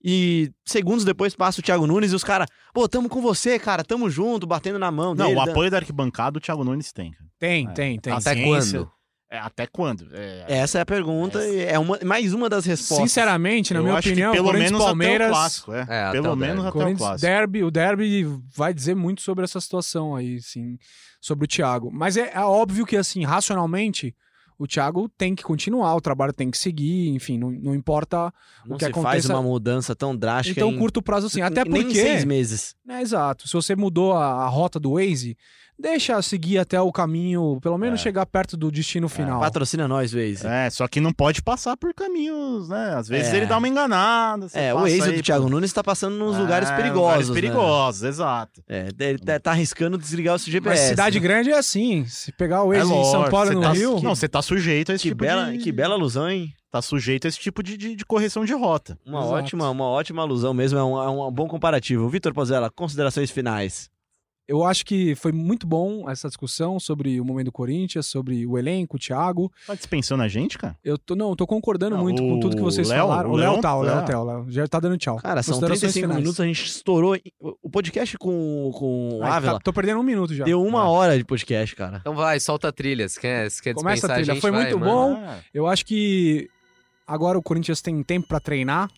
[0.03, 3.83] E segundos depois passa o Thiago Nunes e os caras, pô, tamo com você, cara,
[3.83, 5.37] tamo junto, batendo na mão Não, dele.
[5.37, 7.11] o dando- apoio da arquibancada o Thiago Nunes tem.
[7.11, 7.25] cara.
[7.39, 7.71] Tem, É.
[7.71, 8.13] tem, tem.
[8.13, 8.91] Até quando?
[9.29, 10.07] É, até quando?
[10.13, 13.09] É, Essa é a pergunta, e é uma, mais uma das respostas.
[13.09, 15.73] Sinceramente, na eu minha acho opinião, que pelo Corinthians menos Palmeiras, até o clássico.
[15.73, 15.79] É.
[15.89, 16.79] É, até pelo o menos derby.
[16.79, 17.21] até o clássico.
[17.21, 18.25] derby, o derby
[18.55, 20.77] vai dizer muito sobre essa situação aí, sim,
[21.19, 21.91] sobre o Thiago.
[21.91, 24.15] Mas é, é óbvio que, assim, racionalmente,
[24.59, 28.33] o Thiago tem que continuar, o trabalho tem que seguir, enfim, não, não importa
[28.65, 29.33] Não o que se faz aconteça.
[29.33, 31.99] uma mudança tão drástica Então, em curto prazo, assim, até nem porque...
[32.01, 32.75] seis meses.
[32.89, 33.47] É, exato.
[33.47, 35.37] Se você mudou a, a rota do Waze,
[35.79, 38.03] deixa seguir até o caminho, pelo menos É.
[38.03, 39.39] chegar perto do destino final.
[39.39, 40.45] Patrocina nós, Waze.
[40.45, 42.93] É, só que não pode passar por caminhos, né?
[42.95, 43.37] Às vezes É.
[43.37, 44.49] ele dá uma enganada.
[44.49, 46.97] você É, o Waze aí do Thiago por- Nunes tá passando nos É, lugares perigosos.
[46.97, 47.33] Lugares né?
[47.35, 48.61] perigosos, exato.
[48.67, 50.79] É, ele tá, tá arriscando desligar o GPS.
[50.81, 51.23] Mas cidade né?
[51.27, 52.05] grande é assim.
[52.05, 54.01] Se pegar o É Waze em São Paulo e no tá- Rio...
[54.01, 55.57] Não, você tá sujeito a esse Que tipo bela, de...
[55.59, 56.53] que bela alusão, hein?
[56.71, 58.97] Tá sujeito a esse tipo de, de, de correção de rota.
[59.05, 59.33] Uma Exato.
[59.35, 62.09] ótima, uma ótima alusão mesmo, é um, é um bom comparativo.
[62.09, 63.89] Vitor Pozella, considerações finais.
[64.47, 68.57] Eu acho que foi muito bom essa discussão sobre o momento do Corinthians, sobre o
[68.57, 69.51] elenco, o Thiago.
[69.65, 70.77] Tá dispensando a gente, cara?
[70.83, 73.31] Eu tô, não, eu tô concordando Não, muito com tudo que vocês Léo- falaram.
[73.31, 74.01] o Léo Léo- tá, o Léo é.
[74.03, 75.17] tá, o Léo já tá dando tchau.
[75.17, 76.21] Cara, são Considerações 35 finais.
[76.21, 77.17] minutos, a gente estourou.
[77.61, 80.45] O podcast com, com o Ai, Ávila tá- tô perdendo um minuto já.
[80.45, 80.87] deu uma É.
[80.87, 81.97] hora de podcast, cara.
[81.99, 83.09] Então vai, solta a trilha.
[83.09, 84.33] Se quer, se quer Começa a dispensar trilha.
[84.33, 84.91] gente, Foi vai, muito manda.
[84.91, 85.23] bom.
[85.25, 86.49] Ah, Eu acho que
[87.07, 88.89] Agora o Corinthians tem tempo pra treinar.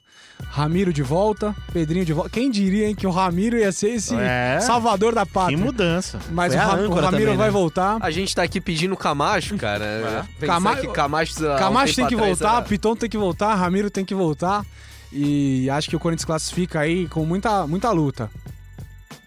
[0.49, 2.29] Ramiro de volta, Pedrinho de volta.
[2.31, 4.59] Quem diria, hein, que o Ramiro ia ser esse É.
[4.61, 5.57] salvador da Que pátria.
[5.57, 6.19] mudança.
[6.31, 7.51] Mas Foi o, Ra- o Ramiro também, vai né?
[7.51, 7.97] voltar.
[8.01, 10.25] A gente tá aqui pedindo Camacho, cara.
[10.39, 11.47] Pensar Cama- que Camacho.
[11.47, 14.15] há um Camacho tem que atrás voltar, era- Piton tem que voltar, Ramiro tem que
[14.15, 14.65] voltar.
[15.13, 18.29] E acho que o Corinthians classifica aí com muita, muita luta.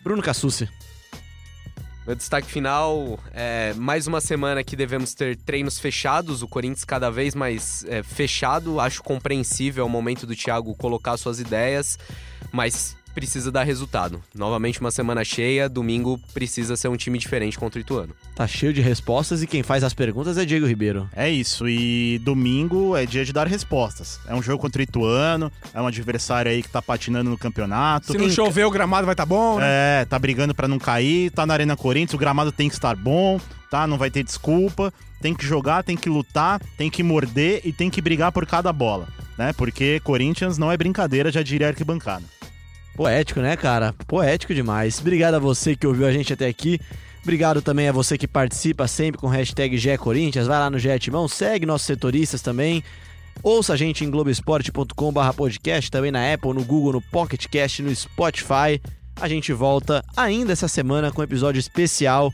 [0.03, 0.69] Bruno Cassucci.
[2.05, 7.11] Meu destaque final é mais uma semana que devemos ter treinos fechados, o Corinthians cada
[7.11, 8.81] vez mais é, fechado.
[8.81, 11.97] Acho compreensível o momento do Thiago colocar suas ideias,
[12.51, 14.23] mas precisa dar resultado.
[14.35, 18.15] Novamente uma semana cheia, domingo precisa ser um time diferente contra o Ituano.
[18.35, 21.09] Tá cheio de respostas e quem faz as perguntas é Diego Ribeiro.
[21.15, 24.21] É isso, e domingo é dia de dar respostas.
[24.27, 28.13] É um jogo contra o Ituano, é um adversário aí que tá patinando no campeonato.
[28.13, 30.03] Se não chover, o gramado vai estar bom, né?
[30.03, 32.97] É, tá brigando pra não cair, tá na Arena Corinthians, o gramado tem que estar
[32.97, 33.41] bom,
[33.71, 33.87] tá?
[33.87, 34.93] Não vai ter desculpa.
[35.21, 38.73] Tem que jogar, tem que lutar, tem que morder e tem que brigar por cada
[38.73, 39.07] bola,
[39.39, 39.53] né?
[39.53, 42.25] Porque Corinthians não é brincadeira, já diria arquibancada.
[42.95, 43.95] Poético, né, cara?
[44.07, 44.99] Poético demais.
[45.01, 46.79] Obrigado a você que ouviu a gente até aqui.
[47.23, 50.47] Obrigado também a você que participa sempre com hashtag GE Corinthians.
[50.47, 52.83] Vai lá no GE Timão, segue nossos setoristas também.
[53.43, 57.95] Ouça a gente em globesport.com.br podcast, também na Apple, no Google, no Pocket Cast, no
[57.95, 58.81] Spotify.
[59.17, 62.33] A gente volta ainda essa semana com um episódio especial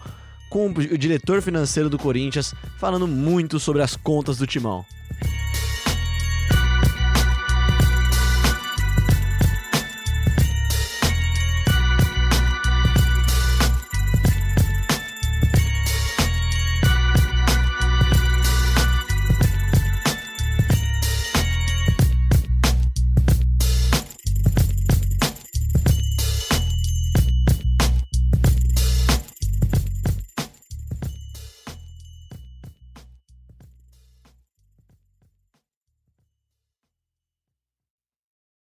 [0.48, 4.84] com o diretor financeiro do Corinthians falando muito sobre as contas do Timão.